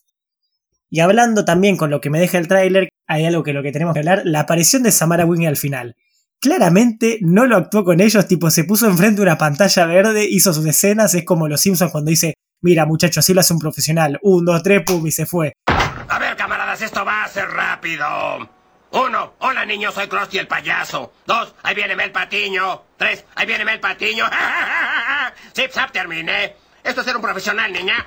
Y 0.88 1.00
hablando 1.00 1.44
también 1.44 1.76
con 1.76 1.90
lo 1.90 2.00
que 2.00 2.10
me 2.10 2.18
deja 2.18 2.38
el 2.38 2.48
tráiler, 2.48 2.88
hay 3.06 3.24
algo 3.24 3.42
que 3.42 3.52
lo 3.52 3.62
que 3.62 3.72
tenemos 3.72 3.94
que 3.94 4.00
hablar, 4.00 4.22
la 4.24 4.40
aparición 4.40 4.82
de 4.82 4.92
Samara 4.92 5.24
Weaving 5.24 5.46
al 5.46 5.56
final 5.56 5.96
claramente 6.40 7.18
no 7.20 7.46
lo 7.46 7.56
actuó 7.56 7.84
con 7.84 8.00
ellos, 8.00 8.26
tipo 8.26 8.50
se 8.50 8.64
puso 8.64 8.88
enfrente 8.88 9.16
de 9.16 9.22
una 9.22 9.38
pantalla 9.38 9.86
verde, 9.86 10.26
hizo 10.28 10.52
sus 10.52 10.66
escenas, 10.66 11.14
es 11.14 11.24
como 11.24 11.46
los 11.46 11.60
Simpsons 11.60 11.92
cuando 11.92 12.10
dice, 12.10 12.34
mira 12.62 12.86
muchachos, 12.86 13.18
así 13.18 13.34
lo 13.34 13.40
hace 13.40 13.52
un 13.52 13.60
profesional, 13.60 14.18
un, 14.22 14.44
dos, 14.44 14.62
tres, 14.62 14.82
pum, 14.84 15.06
y 15.06 15.12
se 15.12 15.26
fue. 15.26 15.52
A 15.66 16.18
ver 16.18 16.36
camaradas, 16.36 16.80
esto 16.82 17.04
va 17.04 17.24
a 17.24 17.28
ser 17.28 17.48
rápido. 17.48 18.59
Uno, 18.92 19.34
hola 19.38 19.64
niños, 19.64 19.94
soy 19.94 20.08
Krusty 20.08 20.38
el 20.38 20.48
payaso. 20.48 21.12
Dos, 21.24 21.54
ahí 21.62 21.76
viene 21.76 21.94
Mel 21.94 22.10
Patiño. 22.10 22.82
Tres, 22.96 23.24
ahí 23.36 23.46
viene 23.46 23.64
Mel 23.64 23.78
Patiño. 23.78 24.24
Zip, 25.54 25.70
zap, 25.70 25.92
terminé. 25.92 26.56
Esto 26.82 27.00
es 27.00 27.06
ser 27.06 27.14
un 27.14 27.22
profesional, 27.22 27.72
niña. 27.72 28.04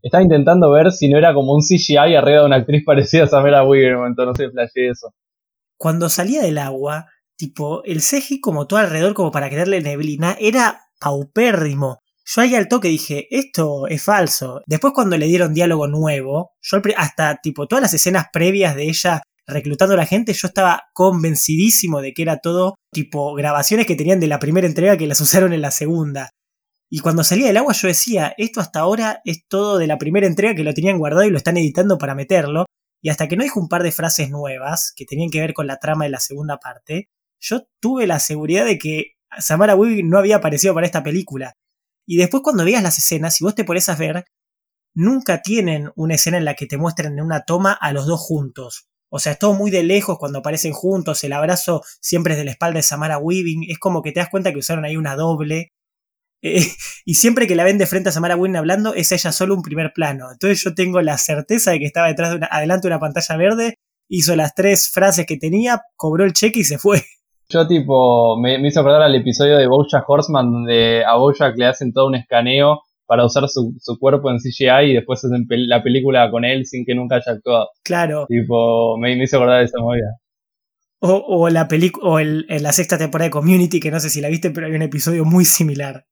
Estaba 0.00 0.22
intentando 0.22 0.70
ver 0.70 0.92
si 0.92 1.08
no 1.08 1.18
era 1.18 1.34
como 1.34 1.54
un 1.54 1.60
CGI 1.60 1.96
arriba 2.14 2.40
de 2.40 2.46
una 2.46 2.56
actriz 2.56 2.84
parecida 2.84 3.24
a 3.24 3.26
Samara 3.26 3.64
Weaving, 3.64 4.14
no 4.16 4.34
sé, 4.34 4.48
flashé 4.50 4.88
eso. 4.90 5.12
Cuando 5.76 6.08
salía 6.08 6.42
del 6.42 6.58
agua, 6.58 7.06
tipo, 7.36 7.82
el 7.84 8.00
CGI 8.00 8.40
como 8.40 8.68
todo 8.68 8.78
alrededor 8.78 9.14
como 9.14 9.32
para 9.32 9.50
crearle 9.50 9.80
neblina 9.80 10.36
era 10.38 10.82
paupérrimo. 11.00 12.00
Yo 12.24 12.42
ahí 12.42 12.54
al 12.54 12.68
toque 12.68 12.88
dije, 12.88 13.26
esto 13.30 13.86
es 13.88 14.02
falso. 14.02 14.62
Después 14.66 14.92
cuando 14.94 15.16
le 15.16 15.26
dieron 15.26 15.54
diálogo 15.54 15.88
nuevo, 15.88 16.52
yo 16.60 16.78
hasta 16.96 17.36
tipo 17.42 17.66
todas 17.66 17.82
las 17.82 17.94
escenas 17.94 18.26
previas 18.32 18.76
de 18.76 18.84
ella 18.84 19.22
reclutando 19.46 19.94
a 19.94 19.98
la 19.98 20.06
gente, 20.06 20.32
yo 20.32 20.48
estaba 20.48 20.84
convencidísimo 20.94 22.00
de 22.00 22.12
que 22.12 22.22
era 22.22 22.38
todo 22.38 22.76
tipo 22.92 23.34
grabaciones 23.34 23.86
que 23.86 23.96
tenían 23.96 24.20
de 24.20 24.28
la 24.28 24.38
primera 24.38 24.66
entrega 24.66 24.96
que 24.96 25.06
las 25.06 25.20
usaron 25.20 25.52
en 25.52 25.62
la 25.62 25.70
segunda. 25.70 26.30
Y 26.90 27.00
cuando 27.00 27.24
salía 27.24 27.46
del 27.46 27.56
agua 27.56 27.72
yo 27.72 27.88
decía, 27.88 28.34
esto 28.36 28.60
hasta 28.60 28.80
ahora 28.80 29.22
es 29.24 29.46
todo 29.48 29.78
de 29.78 29.86
la 29.86 29.98
primera 29.98 30.26
entrega 30.26 30.54
que 30.54 30.64
lo 30.64 30.74
tenían 30.74 30.98
guardado 30.98 31.24
y 31.24 31.30
lo 31.30 31.38
están 31.38 31.56
editando 31.56 31.96
para 31.96 32.14
meterlo. 32.14 32.66
Y 33.02 33.08
hasta 33.08 33.28
que 33.28 33.36
no 33.36 33.42
dijo 33.42 33.58
un 33.58 33.68
par 33.68 33.82
de 33.82 33.92
frases 33.92 34.30
nuevas 34.30 34.92
que 34.94 35.06
tenían 35.06 35.30
que 35.30 35.40
ver 35.40 35.54
con 35.54 35.66
la 35.66 35.78
trama 35.78 36.04
de 36.04 36.10
la 36.10 36.20
segunda 36.20 36.58
parte, 36.58 37.08
yo 37.40 37.62
tuve 37.80 38.06
la 38.06 38.20
seguridad 38.20 38.64
de 38.64 38.78
que 38.78 39.14
Samara 39.38 39.74
Weaving 39.74 40.08
no 40.08 40.18
había 40.18 40.36
aparecido 40.36 40.74
para 40.74 40.86
esta 40.86 41.02
película. 41.02 41.54
Y 42.06 42.16
después 42.16 42.42
cuando 42.42 42.64
veas 42.64 42.82
las 42.82 42.98
escenas, 42.98 43.34
si 43.36 43.44
vos 43.44 43.54
te 43.54 43.64
pones 43.64 43.88
a 43.88 43.96
ver, 43.96 44.24
nunca 44.94 45.42
tienen 45.42 45.90
una 45.96 46.14
escena 46.14 46.38
en 46.38 46.44
la 46.44 46.54
que 46.54 46.66
te 46.66 46.78
muestren 46.78 47.14
en 47.14 47.24
una 47.24 47.44
toma 47.44 47.72
a 47.72 47.92
los 47.92 48.06
dos 48.06 48.20
juntos. 48.20 48.88
O 49.10 49.18
sea, 49.18 49.32
es 49.32 49.38
todo 49.38 49.54
muy 49.54 49.70
de 49.70 49.82
lejos 49.82 50.18
cuando 50.18 50.38
aparecen 50.38 50.72
juntos, 50.72 51.22
el 51.24 51.32
abrazo 51.32 51.82
siempre 52.00 52.32
es 52.34 52.38
de 52.38 52.46
la 52.46 52.52
espalda 52.52 52.78
de 52.78 52.82
Samara 52.82 53.18
Weaving, 53.18 53.70
es 53.70 53.78
como 53.78 54.02
que 54.02 54.12
te 54.12 54.20
das 54.20 54.30
cuenta 54.30 54.52
que 54.52 54.58
usaron 54.58 54.84
ahí 54.86 54.96
una 54.96 55.16
doble 55.16 55.72
eh, 56.42 56.66
y 57.04 57.14
siempre 57.14 57.46
que 57.46 57.54
la 57.54 57.64
ven 57.64 57.78
de 57.78 57.86
frente 57.86 58.08
a 58.08 58.12
Samara 58.12 58.36
Wynn 58.36 58.56
hablando, 58.56 58.94
es 58.94 59.12
ella 59.12 59.32
solo 59.32 59.54
un 59.54 59.62
primer 59.62 59.92
plano. 59.94 60.32
Entonces 60.32 60.62
yo 60.64 60.74
tengo 60.74 61.00
la 61.00 61.18
certeza 61.18 61.70
de 61.70 61.78
que 61.78 61.86
estaba 61.86 62.08
detrás 62.08 62.30
de 62.30 62.36
una, 62.36 62.48
adelante 62.50 62.88
de 62.88 62.94
una 62.94 63.00
pantalla 63.00 63.36
verde, 63.36 63.76
hizo 64.08 64.34
las 64.36 64.54
tres 64.54 64.90
frases 64.90 65.26
que 65.26 65.36
tenía, 65.36 65.82
cobró 65.96 66.24
el 66.24 66.32
cheque 66.32 66.60
y 66.60 66.64
se 66.64 66.78
fue. 66.78 67.04
Yo 67.48 67.66
tipo, 67.66 68.38
me, 68.38 68.66
hizo 68.66 68.80
acordar 68.80 69.02
al 69.02 69.14
episodio 69.14 69.58
de 69.58 69.66
Bojack 69.66 70.08
Horseman 70.08 70.50
donde 70.50 71.04
a 71.04 71.16
Bojack 71.16 71.56
le 71.56 71.66
hacen 71.66 71.92
todo 71.92 72.06
un 72.06 72.14
escaneo 72.14 72.80
para 73.06 73.26
usar 73.26 73.48
su, 73.48 73.74
cuerpo 74.00 74.30
en 74.30 74.38
CGI 74.38 74.90
y 74.90 74.94
después 74.94 75.22
hacen 75.24 75.46
la 75.48 75.82
película 75.82 76.30
con 76.30 76.44
él 76.44 76.64
sin 76.64 76.84
que 76.86 76.94
nunca 76.94 77.16
haya 77.16 77.32
actuado. 77.32 77.68
Claro. 77.84 78.26
Tipo, 78.26 78.96
me, 78.98 79.12
hizo 79.22 79.36
acordar 79.36 79.58
de 79.58 79.64
esa 79.66 79.80
movida. 79.80 80.16
O, 81.00 81.22
o 81.26 81.48
la 81.50 81.68
película, 81.68 82.08
o 82.08 82.18
el, 82.18 82.46
en 82.48 82.62
la 82.62 82.72
sexta 82.72 82.96
temporada 82.96 83.26
de 83.26 83.32
Community, 83.32 83.80
que 83.80 83.90
no 83.90 84.00
sé 84.00 84.08
si 84.08 84.20
la 84.20 84.28
viste, 84.28 84.50
pero 84.50 84.66
hay 84.66 84.72
un 84.72 84.82
episodio 84.82 85.24
muy 85.24 85.44
similar. 85.44 86.06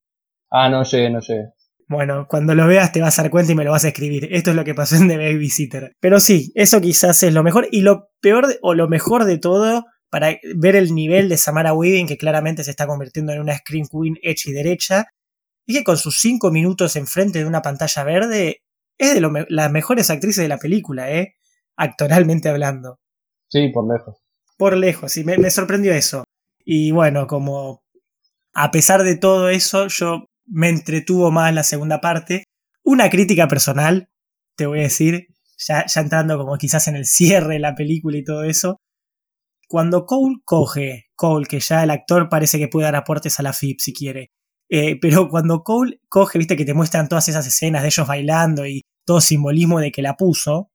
Ah, 0.50 0.68
no 0.68 0.82
llegué, 0.82 1.10
no 1.10 1.20
llegué. 1.20 1.52
Bueno, 1.90 2.26
cuando 2.28 2.54
lo 2.54 2.68
veas 2.68 2.92
te 2.92 3.00
vas 3.00 3.18
a 3.18 3.22
dar 3.22 3.32
cuenta 3.32 3.50
y 3.50 3.56
me 3.56 3.64
lo 3.64 3.72
vas 3.72 3.84
a 3.84 3.88
escribir. 3.88 4.28
Esto 4.30 4.50
es 4.50 4.56
lo 4.56 4.62
que 4.62 4.76
pasó 4.76 4.94
en 4.94 5.08
The 5.08 5.16
Babysitter. 5.16 5.96
Pero 5.98 6.20
sí, 6.20 6.52
eso 6.54 6.80
quizás 6.80 7.20
es 7.24 7.34
lo 7.34 7.42
mejor. 7.42 7.66
Y 7.72 7.80
lo 7.80 8.10
peor 8.20 8.46
o 8.62 8.74
lo 8.74 8.88
mejor 8.88 9.24
de 9.24 9.38
todo, 9.38 9.86
para 10.10 10.38
ver 10.56 10.76
el 10.76 10.94
nivel 10.94 11.28
de 11.28 11.36
Samara 11.36 11.72
Weaving, 11.72 12.06
que 12.06 12.18
claramente 12.18 12.64
se 12.64 12.70
está 12.70 12.86
convirtiendo 12.86 13.32
en 13.32 13.40
una 13.40 13.56
Screen 13.56 13.86
Queen 13.86 14.16
hecha 14.22 14.50
y 14.50 14.52
derecha, 14.52 15.06
y 15.66 15.74
que 15.74 15.84
con 15.84 15.96
sus 15.96 16.18
5 16.20 16.50
minutos 16.50 16.96
enfrente 16.96 17.38
de 17.38 17.46
una 17.46 17.62
pantalla 17.62 18.04
verde, 18.04 18.62
es 18.98 19.14
de 19.14 19.46
las 19.48 19.70
mejores 19.70 20.10
actrices 20.10 20.42
de 20.42 20.48
la 20.48 20.58
película, 20.58 21.10
¿eh? 21.10 21.36
Actoralmente 21.76 22.48
hablando. 22.48 22.98
Sí, 23.48 23.68
por 23.68 23.90
lejos. 23.90 24.16
Por 24.58 24.76
lejos, 24.76 25.12
sí, 25.12 25.24
me 25.24 25.50
sorprendió 25.50 25.94
eso. 25.94 26.24
Y 26.64 26.90
bueno, 26.90 27.26
como 27.26 27.82
a 28.52 28.70
pesar 28.70 29.04
de 29.04 29.16
todo 29.16 29.48
eso, 29.48 29.86
yo 29.88 30.26
me 30.44 30.68
entretuvo 30.68 31.30
más 31.30 31.54
la 31.54 31.62
segunda 31.62 32.00
parte. 32.00 32.44
Una 32.82 33.08
crítica 33.08 33.48
personal, 33.48 34.10
te 34.56 34.66
voy 34.66 34.80
a 34.80 34.82
decir, 34.82 35.28
ya, 35.56 35.86
ya 35.86 36.00
entrando 36.00 36.36
como 36.36 36.56
quizás 36.58 36.88
en 36.88 36.96
el 36.96 37.06
cierre 37.06 37.54
de 37.54 37.60
la 37.60 37.74
película 37.74 38.18
y 38.18 38.24
todo 38.24 38.42
eso. 38.44 38.76
Cuando 39.70 40.04
Cole 40.04 40.38
coge, 40.44 41.06
Cole, 41.14 41.46
que 41.46 41.60
ya 41.60 41.84
el 41.84 41.90
actor 41.90 42.28
parece 42.28 42.58
que 42.58 42.66
puede 42.66 42.86
dar 42.86 42.96
aportes 42.96 43.38
a 43.38 43.44
la 43.44 43.52
FIP 43.52 43.78
si 43.78 43.92
quiere, 43.92 44.32
eh, 44.68 44.98
pero 45.00 45.28
cuando 45.28 45.62
Cole 45.62 46.00
coge, 46.08 46.38
viste 46.38 46.56
que 46.56 46.64
te 46.64 46.74
muestran 46.74 47.08
todas 47.08 47.28
esas 47.28 47.46
escenas 47.46 47.82
de 47.82 47.88
ellos 47.88 48.08
bailando 48.08 48.66
y 48.66 48.82
todo 49.06 49.20
simbolismo 49.20 49.78
de 49.78 49.92
que 49.92 50.02
la 50.02 50.16
puso, 50.16 50.72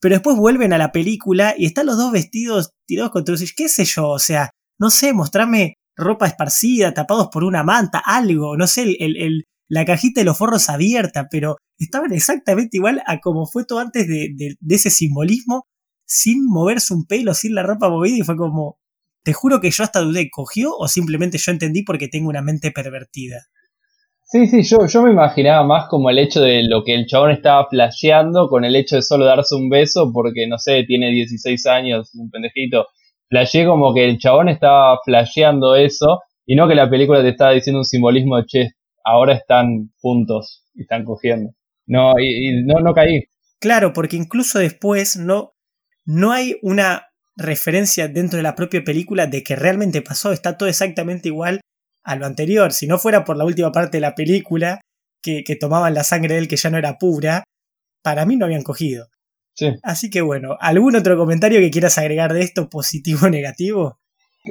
pero 0.00 0.16
después 0.16 0.36
vuelven 0.36 0.72
a 0.72 0.78
la 0.78 0.90
película 0.90 1.54
y 1.56 1.66
están 1.66 1.86
los 1.86 1.96
dos 1.96 2.10
vestidos 2.10 2.72
tirados 2.88 3.12
contra 3.12 3.36
los... 3.36 3.52
¿Qué 3.56 3.68
sé 3.68 3.84
yo? 3.84 4.08
O 4.08 4.18
sea, 4.18 4.50
no 4.80 4.90
sé, 4.90 5.12
mostrarme 5.12 5.74
ropa 5.96 6.26
esparcida, 6.26 6.92
tapados 6.92 7.28
por 7.28 7.44
una 7.44 7.62
manta, 7.62 8.02
algo, 8.04 8.56
no 8.56 8.66
sé, 8.66 8.96
el, 8.98 9.44
la 9.68 9.84
cajita 9.84 10.22
de 10.22 10.24
los 10.24 10.36
forros 10.36 10.68
abierta, 10.68 11.28
pero 11.30 11.56
estaban 11.78 12.12
exactamente 12.12 12.78
igual 12.78 13.00
a 13.06 13.20
como 13.20 13.46
fue 13.46 13.64
todo 13.64 13.78
antes 13.78 14.08
de, 14.08 14.34
de, 14.36 14.74
ese 14.74 14.90
simbolismo, 14.90 15.66
sin 16.12 16.44
moverse 16.44 16.92
un 16.92 17.06
pelo, 17.06 17.32
sin 17.32 17.54
la 17.54 17.62
ropa 17.62 17.88
movida, 17.88 18.18
y 18.18 18.22
fue 18.22 18.36
como, 18.36 18.78
te 19.24 19.32
juro 19.32 19.62
que 19.62 19.70
yo 19.70 19.82
hasta 19.82 20.00
dudé, 20.00 20.28
¿cogió 20.30 20.76
o 20.76 20.86
simplemente 20.86 21.38
yo 21.38 21.52
entendí 21.52 21.84
porque 21.84 22.08
tengo 22.08 22.28
una 22.28 22.42
mente 22.42 22.70
pervertida? 22.70 23.46
Sí, 24.24 24.46
sí, 24.46 24.62
yo, 24.62 24.86
yo 24.86 25.02
me 25.02 25.10
imaginaba 25.10 25.64
más 25.64 25.88
como 25.88 26.10
el 26.10 26.18
hecho 26.18 26.42
de 26.42 26.64
lo 26.64 26.84
que 26.84 26.94
el 26.94 27.06
chabón 27.06 27.30
estaba 27.30 27.66
flasheando 27.66 28.48
con 28.48 28.66
el 28.66 28.76
hecho 28.76 28.96
de 28.96 29.02
solo 29.02 29.24
darse 29.24 29.54
un 29.54 29.70
beso 29.70 30.10
porque, 30.12 30.46
no 30.46 30.58
sé, 30.58 30.84
tiene 30.84 31.10
16 31.10 31.64
años, 31.66 32.10
un 32.14 32.30
pendejito, 32.30 32.88
flashé 33.30 33.64
como 33.64 33.94
que 33.94 34.04
el 34.04 34.18
chabón 34.18 34.50
estaba 34.50 34.98
flasheando 35.02 35.76
eso 35.76 36.20
y 36.44 36.56
no 36.56 36.68
que 36.68 36.74
la 36.74 36.90
película 36.90 37.22
te 37.22 37.30
estaba 37.30 37.52
diciendo 37.52 37.80
un 37.80 37.86
simbolismo 37.86 38.36
de, 38.36 38.44
che, 38.46 38.70
ahora 39.02 39.32
están 39.32 39.90
juntos 39.98 40.66
y 40.74 40.82
están 40.82 41.04
cogiendo. 41.04 41.52
No, 41.86 42.18
y, 42.18 42.62
no, 42.64 42.80
no 42.80 42.92
caí. 42.92 43.24
Claro, 43.60 43.92
porque 43.92 44.16
incluso 44.16 44.58
después 44.58 45.16
no, 45.16 45.51
no 46.04 46.32
hay 46.32 46.58
una 46.62 47.08
referencia 47.36 48.08
dentro 48.08 48.36
de 48.36 48.42
la 48.42 48.54
propia 48.54 48.84
película 48.84 49.26
de 49.26 49.42
que 49.42 49.56
realmente 49.56 50.02
pasó, 50.02 50.32
está 50.32 50.56
todo 50.56 50.68
exactamente 50.68 51.28
igual 51.28 51.60
a 52.04 52.16
lo 52.16 52.26
anterior. 52.26 52.72
Si 52.72 52.86
no 52.86 52.98
fuera 52.98 53.24
por 53.24 53.36
la 53.36 53.44
última 53.44 53.72
parte 53.72 53.96
de 53.96 54.02
la 54.02 54.14
película, 54.14 54.80
que, 55.22 55.44
que 55.44 55.56
tomaban 55.56 55.94
la 55.94 56.04
sangre 56.04 56.34
de 56.34 56.40
él 56.40 56.48
que 56.48 56.56
ya 56.56 56.70
no 56.70 56.78
era 56.78 56.98
pura, 56.98 57.44
para 58.02 58.26
mí 58.26 58.36
no 58.36 58.46
habían 58.46 58.62
cogido. 58.62 59.06
Sí. 59.54 59.74
Así 59.82 60.10
que 60.10 60.20
bueno, 60.22 60.56
¿algún 60.60 60.96
otro 60.96 61.16
comentario 61.16 61.60
que 61.60 61.70
quieras 61.70 61.98
agregar 61.98 62.32
de 62.32 62.42
esto, 62.42 62.68
positivo 62.68 63.26
o 63.26 63.30
negativo? 63.30 63.98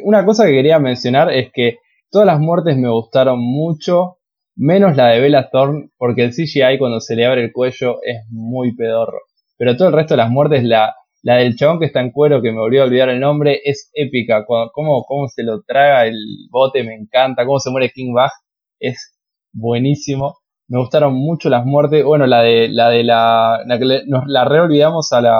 Una 0.03 0.25
cosa 0.25 0.45
que 0.45 0.53
quería 0.53 0.79
mencionar 0.79 1.31
es 1.31 1.51
que 1.53 1.77
todas 2.09 2.25
las 2.25 2.39
muertes 2.39 2.77
me 2.77 2.89
gustaron 2.89 3.39
mucho, 3.39 4.19
menos 4.55 4.95
la 4.95 5.07
de 5.07 5.19
Bella 5.19 5.49
Thorne, 5.49 5.89
porque 5.97 6.23
el 6.23 6.31
CGI 6.31 6.77
cuando 6.77 7.01
se 7.01 7.15
le 7.15 7.25
abre 7.25 7.43
el 7.43 7.51
cuello 7.51 7.99
es 8.03 8.21
muy 8.29 8.75
pedorro. 8.75 9.19
Pero 9.57 9.75
todo 9.75 9.89
el 9.89 9.93
resto 9.93 10.13
de 10.13 10.19
las 10.19 10.29
muertes, 10.29 10.63
la, 10.63 10.95
la 11.23 11.35
del 11.37 11.55
chabón 11.55 11.79
que 11.79 11.85
está 11.85 12.01
en 12.01 12.11
cuero, 12.11 12.41
que 12.41 12.51
me 12.51 12.59
volvió 12.59 12.81
a 12.81 12.85
olvidar 12.85 13.09
el 13.09 13.19
nombre, 13.19 13.59
es 13.63 13.89
épica. 13.93 14.45
Cuando, 14.45 14.71
cómo, 14.73 15.03
cómo 15.05 15.27
se 15.27 15.43
lo 15.43 15.61
traga 15.63 16.05
el 16.07 16.15
bote, 16.49 16.83
me 16.83 16.95
encanta. 16.95 17.45
Cómo 17.45 17.59
se 17.59 17.69
muere 17.69 17.91
King 17.91 18.13
Bach, 18.13 18.31
es 18.79 19.13
buenísimo. 19.53 20.37
Me 20.67 20.79
gustaron 20.79 21.13
mucho 21.13 21.49
las 21.49 21.65
muertes. 21.65 22.03
Bueno, 22.03 22.25
la 22.27 22.41
de 22.41 22.69
la 22.69 22.89
de 22.89 23.03
la, 23.03 23.59
la 23.65 23.77
que 23.79 23.85
le- 23.85 24.05
nos 24.07 24.23
la 24.27 24.45
reolvidamos 24.45 25.11
a 25.13 25.21
la 25.21 25.37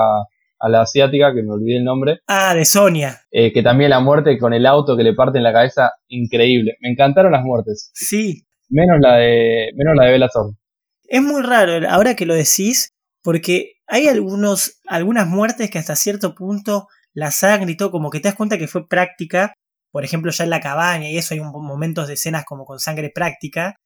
a 0.64 0.68
la 0.68 0.82
asiática, 0.82 1.34
que 1.34 1.42
me 1.42 1.50
olvidé 1.50 1.78
el 1.78 1.84
nombre, 1.84 2.20
Ah, 2.28 2.54
de 2.54 2.64
Sonia. 2.64 3.16
eh, 3.32 3.52
que 3.52 3.64
también 3.64 3.90
la 3.90 3.98
muerte 3.98 4.38
con 4.38 4.52
el 4.54 4.64
auto 4.64 4.96
que 4.96 5.02
le 5.02 5.12
parte 5.12 5.38
en 5.38 5.42
la 5.44 5.52
cabeza, 5.52 5.90
increíble. 6.06 6.76
Me 6.80 6.90
encantaron 6.90 7.32
las 7.32 7.42
muertes, 7.42 7.90
Sí, 7.94 8.42
menos 8.68 8.98
la 9.00 9.16
de 9.16 9.70
menos 9.74 9.96
la 9.96 10.04
de 10.04 10.12
Bella 10.12 10.28
es 11.08 11.20
muy 11.20 11.42
raro 11.42 11.72
ahora 11.90 12.14
que 12.14 12.26
lo 12.26 12.34
decís, 12.34 12.94
porque 13.24 13.72
hay 13.92 14.08
algunos, 14.08 14.80
algunas 14.86 15.28
muertes 15.28 15.70
que 15.70 15.78
hasta 15.78 15.96
cierto 15.96 16.34
punto 16.34 16.88
la 17.12 17.30
sangre 17.30 17.72
y 17.72 17.76
todo, 17.76 17.90
como 17.90 18.08
que 18.08 18.20
te 18.20 18.28
das 18.28 18.34
cuenta 18.34 18.56
que 18.56 18.66
fue 18.66 18.88
práctica. 18.88 19.52
Por 19.90 20.02
ejemplo, 20.02 20.32
ya 20.32 20.44
en 20.44 20.50
la 20.50 20.62
cabaña 20.62 21.10
y 21.10 21.18
eso 21.18 21.34
hay 21.34 21.40
momentos 21.40 22.08
de 22.08 22.14
escenas 22.14 22.46
como 22.46 22.64
con 22.64 22.80
sangre 22.80 23.10
práctica. 23.14 23.76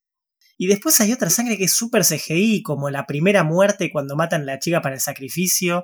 Y 0.56 0.68
después 0.68 1.00
hay 1.00 1.12
otra 1.12 1.28
sangre 1.28 1.58
que 1.58 1.64
es 1.64 1.72
súper 1.72 2.04
CGI, 2.04 2.62
como 2.62 2.88
la 2.88 3.04
primera 3.04 3.42
muerte 3.42 3.90
cuando 3.90 4.14
matan 4.14 4.42
a 4.42 4.44
la 4.44 4.58
chica 4.60 4.80
para 4.80 4.94
el 4.94 5.00
sacrificio. 5.00 5.82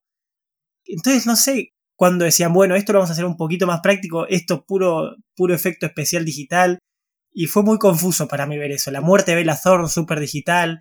Entonces, 0.84 1.26
no 1.26 1.34
sé, 1.34 1.70
cuando 1.96 2.24
decían, 2.24 2.52
bueno, 2.52 2.76
esto 2.76 2.92
lo 2.92 3.00
vamos 3.00 3.10
a 3.10 3.14
hacer 3.14 3.24
un 3.24 3.36
poquito 3.36 3.66
más 3.66 3.80
práctico, 3.80 4.28
esto 4.28 4.64
puro, 4.64 5.16
puro 5.34 5.52
efecto 5.52 5.84
especial 5.86 6.24
digital. 6.24 6.78
Y 7.32 7.46
fue 7.46 7.64
muy 7.64 7.78
confuso 7.78 8.28
para 8.28 8.46
mí 8.46 8.56
ver 8.56 8.70
eso. 8.70 8.92
La 8.92 9.00
muerte 9.00 9.32
de 9.32 9.38
Bella 9.38 9.58
Thorne 9.60 9.88
súper 9.88 10.20
digital. 10.20 10.78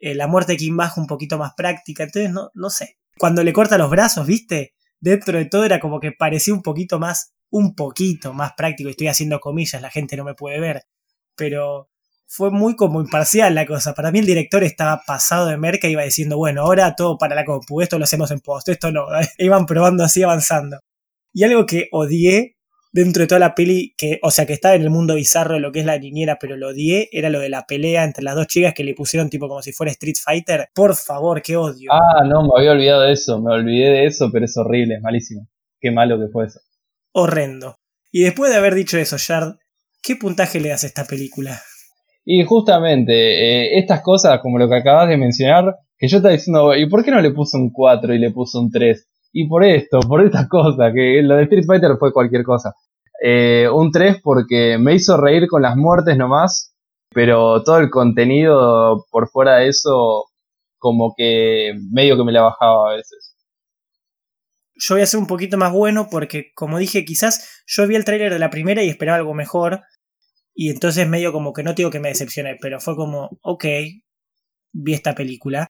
Eh, 0.00 0.14
la 0.14 0.26
muerte 0.26 0.52
de 0.52 0.58
Kim 0.58 0.76
Bach 0.76 0.96
un 0.96 1.06
poquito 1.06 1.38
más 1.38 1.52
práctica. 1.56 2.04
Entonces, 2.04 2.30
no, 2.32 2.50
no 2.54 2.70
sé. 2.70 2.98
Cuando 3.18 3.44
le 3.44 3.52
corta 3.52 3.78
los 3.78 3.90
brazos, 3.90 4.26
¿viste? 4.26 4.74
Dentro 4.98 5.38
de 5.38 5.44
todo 5.44 5.64
era 5.64 5.78
como 5.78 6.00
que 6.00 6.12
parecía 6.12 6.54
un 6.54 6.62
poquito 6.62 6.98
más, 6.98 7.34
un 7.50 7.74
poquito 7.74 8.32
más 8.32 8.52
práctico. 8.56 8.88
Estoy 8.88 9.08
haciendo 9.08 9.40
comillas, 9.40 9.80
la 9.82 9.90
gente 9.90 10.16
no 10.16 10.24
me 10.24 10.34
puede 10.34 10.58
ver. 10.58 10.82
Pero 11.36 11.90
fue 12.26 12.50
muy 12.50 12.76
como 12.76 13.00
imparcial 13.00 13.54
la 13.54 13.66
cosa. 13.66 13.92
Para 13.94 14.10
mí 14.10 14.20
el 14.20 14.26
director 14.26 14.62
estaba 14.64 15.02
pasado 15.06 15.46
de 15.48 15.56
merca 15.58 15.88
y 15.88 15.92
iba 15.92 16.02
diciendo, 16.02 16.36
bueno, 16.36 16.62
ahora 16.62 16.94
todo 16.96 17.18
para 17.18 17.34
la 17.34 17.44
compu, 17.44 17.80
esto 17.80 17.98
lo 17.98 18.04
hacemos 18.04 18.30
en 18.30 18.40
post, 18.40 18.68
esto 18.68 18.92
no. 18.92 19.06
Iban 19.38 19.66
probando 19.66 20.04
así, 20.04 20.22
avanzando. 20.22 20.78
Y 21.32 21.44
algo 21.44 21.66
que 21.66 21.88
odié 21.92 22.56
dentro 22.92 23.22
de 23.22 23.26
toda 23.26 23.38
la 23.38 23.54
peli, 23.54 23.94
que, 23.96 24.18
o 24.22 24.30
sea, 24.30 24.46
que 24.46 24.52
estaba 24.52 24.74
en 24.74 24.82
el 24.82 24.90
mundo 24.90 25.14
bizarro 25.14 25.54
de 25.54 25.60
lo 25.60 25.72
que 25.72 25.80
es 25.80 25.86
la 25.86 25.98
niñera, 25.98 26.38
pero 26.40 26.56
lo 26.56 26.68
odié, 26.68 27.08
era 27.12 27.30
lo 27.30 27.40
de 27.40 27.48
la 27.48 27.66
pelea 27.66 28.04
entre 28.04 28.24
las 28.24 28.34
dos 28.34 28.46
chicas 28.46 28.74
que 28.74 28.84
le 28.84 28.94
pusieron 28.94 29.30
tipo 29.30 29.48
como 29.48 29.62
si 29.62 29.72
fuera 29.72 29.92
Street 29.92 30.16
Fighter. 30.22 30.68
Por 30.74 30.94
favor, 30.96 31.42
qué 31.42 31.56
odio. 31.56 31.92
Ah, 31.92 32.24
no, 32.24 32.42
me 32.42 32.50
había 32.56 32.72
olvidado 32.72 33.02
de 33.02 33.12
eso, 33.12 33.40
me 33.40 33.52
olvidé 33.52 33.90
de 33.90 34.06
eso, 34.06 34.30
pero 34.32 34.44
es 34.44 34.56
horrible, 34.56 34.96
es 34.96 35.02
malísimo. 35.02 35.46
Qué 35.80 35.90
malo 35.90 36.18
que 36.18 36.28
fue 36.32 36.46
eso. 36.46 36.60
Horrendo. 37.12 37.76
Y 38.12 38.22
después 38.22 38.50
de 38.50 38.58
haber 38.58 38.74
dicho 38.74 38.98
eso, 38.98 39.16
Shard, 39.18 39.56
¿qué 40.02 40.16
puntaje 40.16 40.60
le 40.60 40.70
das 40.70 40.84
a 40.84 40.88
esta 40.88 41.04
película? 41.04 41.60
Y 42.24 42.44
justamente, 42.44 43.12
eh, 43.12 43.78
estas 43.78 44.02
cosas, 44.02 44.40
como 44.40 44.58
lo 44.58 44.68
que 44.68 44.76
acabas 44.76 45.08
de 45.08 45.16
mencionar, 45.16 45.76
que 45.96 46.08
yo 46.08 46.18
estaba 46.18 46.32
diciendo, 46.32 46.74
¿y 46.74 46.88
por 46.88 47.04
qué 47.04 47.10
no 47.10 47.20
le 47.20 47.30
puso 47.30 47.56
un 47.56 47.70
4 47.70 48.14
y 48.14 48.18
le 48.18 48.30
puso 48.30 48.60
un 48.60 48.70
3? 48.70 49.09
Y 49.32 49.48
por 49.48 49.64
esto, 49.64 50.00
por 50.08 50.24
estas 50.24 50.48
cosas, 50.48 50.92
que 50.94 51.22
lo 51.22 51.36
de 51.36 51.44
Street 51.44 51.64
Fighter 51.66 51.96
fue 51.98 52.12
cualquier 52.12 52.44
cosa. 52.44 52.74
Eh, 53.22 53.68
un 53.72 53.90
3 53.90 54.20
porque 54.22 54.78
me 54.78 54.94
hizo 54.94 55.16
reír 55.16 55.46
con 55.46 55.62
las 55.62 55.76
muertes 55.76 56.16
nomás, 56.16 56.74
pero 57.12 57.62
todo 57.62 57.78
el 57.78 57.90
contenido 57.90 59.04
por 59.10 59.28
fuera 59.28 59.56
de 59.56 59.68
eso, 59.68 60.24
como 60.78 61.12
que 61.16 61.74
medio 61.92 62.16
que 62.16 62.24
me 62.24 62.32
la 62.32 62.42
bajaba 62.42 62.90
a 62.90 62.96
veces. 62.96 63.36
Yo 64.74 64.94
voy 64.94 65.02
a 65.02 65.06
ser 65.06 65.20
un 65.20 65.26
poquito 65.26 65.58
más 65.58 65.72
bueno 65.72 66.08
porque, 66.10 66.52
como 66.54 66.78
dije, 66.78 67.04
quizás 67.04 67.62
yo 67.66 67.86
vi 67.86 67.96
el 67.96 68.06
tráiler 68.06 68.32
de 68.32 68.38
la 68.38 68.48
primera 68.48 68.82
y 68.82 68.88
esperaba 68.88 69.18
algo 69.18 69.34
mejor. 69.34 69.82
Y 70.54 70.70
entonces 70.70 71.06
medio 71.06 71.32
como 71.32 71.52
que 71.52 71.62
no 71.62 71.74
digo 71.74 71.90
que 71.90 72.00
me 72.00 72.08
decepcioné, 72.08 72.56
pero 72.60 72.80
fue 72.80 72.96
como, 72.96 73.38
ok, 73.42 73.64
vi 74.72 74.94
esta 74.94 75.14
película. 75.14 75.68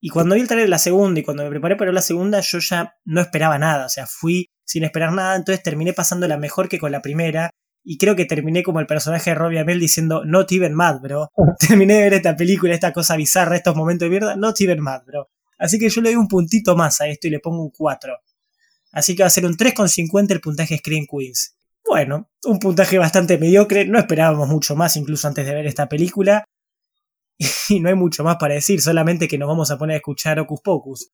Y 0.00 0.08
cuando 0.08 0.34
vi 0.34 0.40
el 0.40 0.48
trailer 0.48 0.66
de 0.66 0.70
la 0.70 0.78
segunda 0.78 1.20
y 1.20 1.22
cuando 1.22 1.44
me 1.44 1.50
preparé 1.50 1.76
para 1.76 1.92
la 1.92 2.00
segunda, 2.00 2.40
yo 2.40 2.58
ya 2.58 2.96
no 3.04 3.20
esperaba 3.20 3.58
nada. 3.58 3.86
O 3.86 3.88
sea, 3.88 4.06
fui 4.06 4.48
sin 4.64 4.84
esperar 4.84 5.12
nada, 5.12 5.36
entonces 5.36 5.62
terminé 5.62 5.92
pasándola 5.92 6.36
mejor 6.38 6.68
que 6.68 6.78
con 6.78 6.92
la 6.92 7.02
primera. 7.02 7.50
Y 7.82 7.98
creo 7.98 8.16
que 8.16 8.24
terminé 8.24 8.62
como 8.62 8.80
el 8.80 8.86
personaje 8.86 9.30
de 9.30 9.34
Robbie 9.34 9.58
Amell 9.58 9.80
diciendo, 9.80 10.24
not 10.24 10.50
even 10.52 10.74
mad, 10.74 11.00
bro. 11.00 11.28
terminé 11.58 11.94
de 11.94 12.02
ver 12.02 12.14
esta 12.14 12.36
película, 12.36 12.74
esta 12.74 12.92
cosa 12.92 13.16
bizarra, 13.16 13.56
estos 13.56 13.76
momentos 13.76 14.06
de 14.06 14.10
mierda, 14.10 14.36
not 14.36 14.60
even 14.60 14.80
mad, 14.80 15.02
bro. 15.06 15.28
Así 15.58 15.78
que 15.78 15.90
yo 15.90 16.00
le 16.00 16.10
doy 16.10 16.16
un 16.16 16.28
puntito 16.28 16.76
más 16.76 17.00
a 17.00 17.08
esto 17.08 17.26
y 17.26 17.30
le 17.30 17.40
pongo 17.40 17.62
un 17.62 17.70
4. 17.70 18.14
Así 18.92 19.14
que 19.14 19.22
va 19.22 19.26
a 19.26 19.30
ser 19.30 19.44
un 19.44 19.56
3,50 19.56 20.32
el 20.32 20.40
puntaje 20.40 20.78
Screen 20.78 21.06
Queens. 21.06 21.56
Bueno, 21.86 22.30
un 22.44 22.58
puntaje 22.58 22.98
bastante 22.98 23.38
mediocre, 23.38 23.84
no 23.84 23.98
esperábamos 23.98 24.48
mucho 24.48 24.76
más 24.76 24.96
incluso 24.96 25.28
antes 25.28 25.46
de 25.46 25.54
ver 25.54 25.66
esta 25.66 25.88
película. 25.88 26.44
Y 27.70 27.80
no 27.80 27.88
hay 27.88 27.94
mucho 27.94 28.22
más 28.22 28.36
para 28.36 28.54
decir, 28.54 28.80
solamente 28.80 29.26
que 29.26 29.38
nos 29.38 29.48
vamos 29.48 29.70
a 29.70 29.78
poner 29.78 29.94
a 29.94 29.96
escuchar 29.96 30.38
Ocus 30.38 30.60
Pocus. 30.60 31.10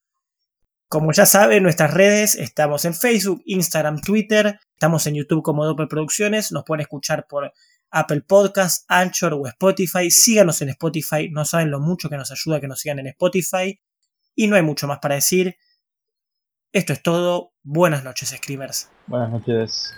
Como 0.89 1.13
ya 1.13 1.27
saben, 1.27 1.63
nuestras 1.63 1.93
redes 1.93 2.35
estamos 2.35 2.85
en 2.85 2.95
Facebook, 2.95 3.43
Instagram, 3.45 4.01
Twitter, 4.01 4.61
estamos 4.73 5.07
en 5.07 5.15
YouTube 5.15 5.43
como 5.43 5.65
Doppel 5.65 5.89
Producciones, 5.89 6.53
nos 6.53 6.65
pueden 6.65 6.83
escuchar 6.83 7.27
por 7.29 7.53
Apple 7.91 8.23
Podcasts, 8.23 8.85
Anchor 8.89 9.35
o 9.35 9.47
Spotify. 9.47 10.11
Síganos 10.11 10.61
en 10.63 10.71
Spotify, 10.71 11.29
no 11.31 11.45
saben 11.45 11.71
lo 11.71 11.81
mucho 11.81 12.09
que 12.09 12.17
nos 12.17 12.31
ayuda 12.31 12.61
que 12.61 12.69
nos 12.69 12.81
sigan 12.81 12.99
en 12.99 13.09
Spotify. 13.09 13.81
Y 14.35 14.47
no 14.49 14.57
hay 14.57 14.63
mucho 14.63 14.87
más 14.87 14.99
para 14.99 15.15
decir. 15.15 15.57
Esto 16.73 16.93
es 16.93 17.03
todo. 17.03 17.55
Buenas 17.63 18.05
noches, 18.05 18.29
Screamers. 18.31 18.91
Buenas 19.07 19.31
noches. 19.31 19.95